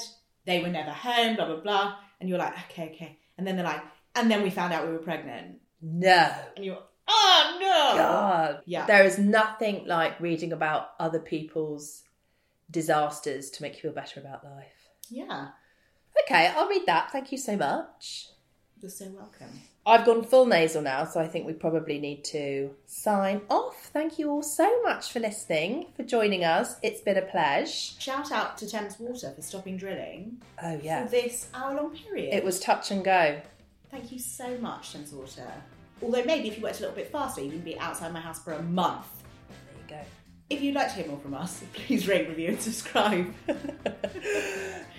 they 0.47 0.63
were 0.63 0.69
never 0.69 0.91
home, 0.91 1.37
blah, 1.37 1.47
blah, 1.47 1.61
blah. 1.61 1.97
And 2.21 2.29
you're 2.29 2.39
like, 2.39 2.55
okay, 2.71 2.93
okay. 2.95 3.19
And 3.37 3.47
then 3.47 3.57
they're 3.57 3.65
like, 3.65 3.83
and 4.15 4.31
then 4.31 4.43
we 4.43 4.51
found 4.51 4.73
out 4.73 4.87
we 4.87 4.93
were 4.93 4.99
pregnant. 4.99 5.59
no. 5.83 6.33
And 6.57 6.65
you're, 6.65 6.83
oh 7.09 7.59
no! 7.61 7.99
God. 7.99 8.63
Yeah. 8.67 8.87
There 8.87 9.05
is 9.05 9.19
nothing 9.19 9.85
like 9.87 10.21
reading 10.21 10.53
about 10.53 10.91
other 11.01 11.21
people's 11.21 12.05
disasters 12.71 13.51
to 13.51 13.63
make 13.63 13.75
you 13.75 13.81
feel 13.81 13.93
better 13.93 14.21
about 14.21 14.45
life. 14.45 14.89
Yeah, 15.11 15.49
Okay, 16.27 16.49
I'll 16.55 16.69
read 16.69 16.87
that. 16.87 17.11
Thank 17.11 17.33
you 17.33 17.39
so 17.39 17.57
much. 17.57 18.29
you're 18.81 18.91
so 18.91 19.07
welcome. 19.11 19.49
I've 19.87 20.05
gone 20.05 20.23
full 20.23 20.45
nasal 20.45 20.83
now, 20.83 21.05
so 21.07 21.19
I 21.19 21.27
think 21.27 21.47
we 21.47 21.55
probably 21.55 21.99
need 21.99 22.23
to 22.25 22.71
sign 22.87 23.41
off. 23.49 23.87
Thank 23.93 24.19
you 24.19 24.29
all 24.31 24.43
so 24.43 24.83
much 24.83 25.11
for 25.11 25.19
listening, 25.21 25.87
for 25.97 26.03
joining 26.03 26.45
us. 26.45 26.77
It's 26.83 27.01
been 27.01 27.16
a 27.16 27.23
pleasure. 27.23 27.73
Shout 27.99 28.31
out 28.31 28.59
to 28.59 28.69
Thames 28.69 28.99
Water 28.99 29.33
for 29.35 29.41
stopping 29.41 29.79
drilling 29.79 30.43
Oh, 30.62 30.79
yeah. 30.83 31.05
for 31.05 31.11
this 31.11 31.49
hour 31.55 31.75
long 31.75 31.97
period. 31.97 32.35
It 32.35 32.45
was 32.45 32.61
touch 32.61 32.91
and 32.91 33.03
go. 33.03 33.41
Thank 33.91 34.12
you 34.12 34.19
so 34.19 34.59
much, 34.59 34.93
Thames 34.93 35.12
Water. 35.12 35.51
Although 36.03 36.25
maybe 36.25 36.49
if 36.49 36.59
you 36.59 36.62
worked 36.62 36.79
a 36.79 36.83
little 36.83 36.95
bit 36.97 37.11
faster, 37.11 37.41
you 37.41 37.51
can 37.51 37.61
be 37.61 37.79
outside 37.79 38.12
my 38.12 38.21
house 38.21 38.43
for 38.45 38.53
a 38.53 38.62
month. 38.62 39.07
If 40.51 40.62
you'd 40.62 40.74
like 40.74 40.88
to 40.88 40.94
hear 40.94 41.07
more 41.09 41.18
from 41.18 41.34
us, 41.34 41.62
please 41.74 42.09
rate, 42.09 42.28
review, 42.28 42.49
and 42.49 42.61
subscribe. 42.61 43.34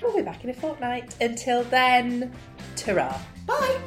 we'll 0.01 0.15
be 0.15 0.21
back 0.21 0.43
in 0.43 0.51
a 0.51 0.53
fortnight. 0.53 1.15
Until 1.19 1.63
then, 1.63 2.31
ta 2.75 3.19
Bye! 3.47 3.79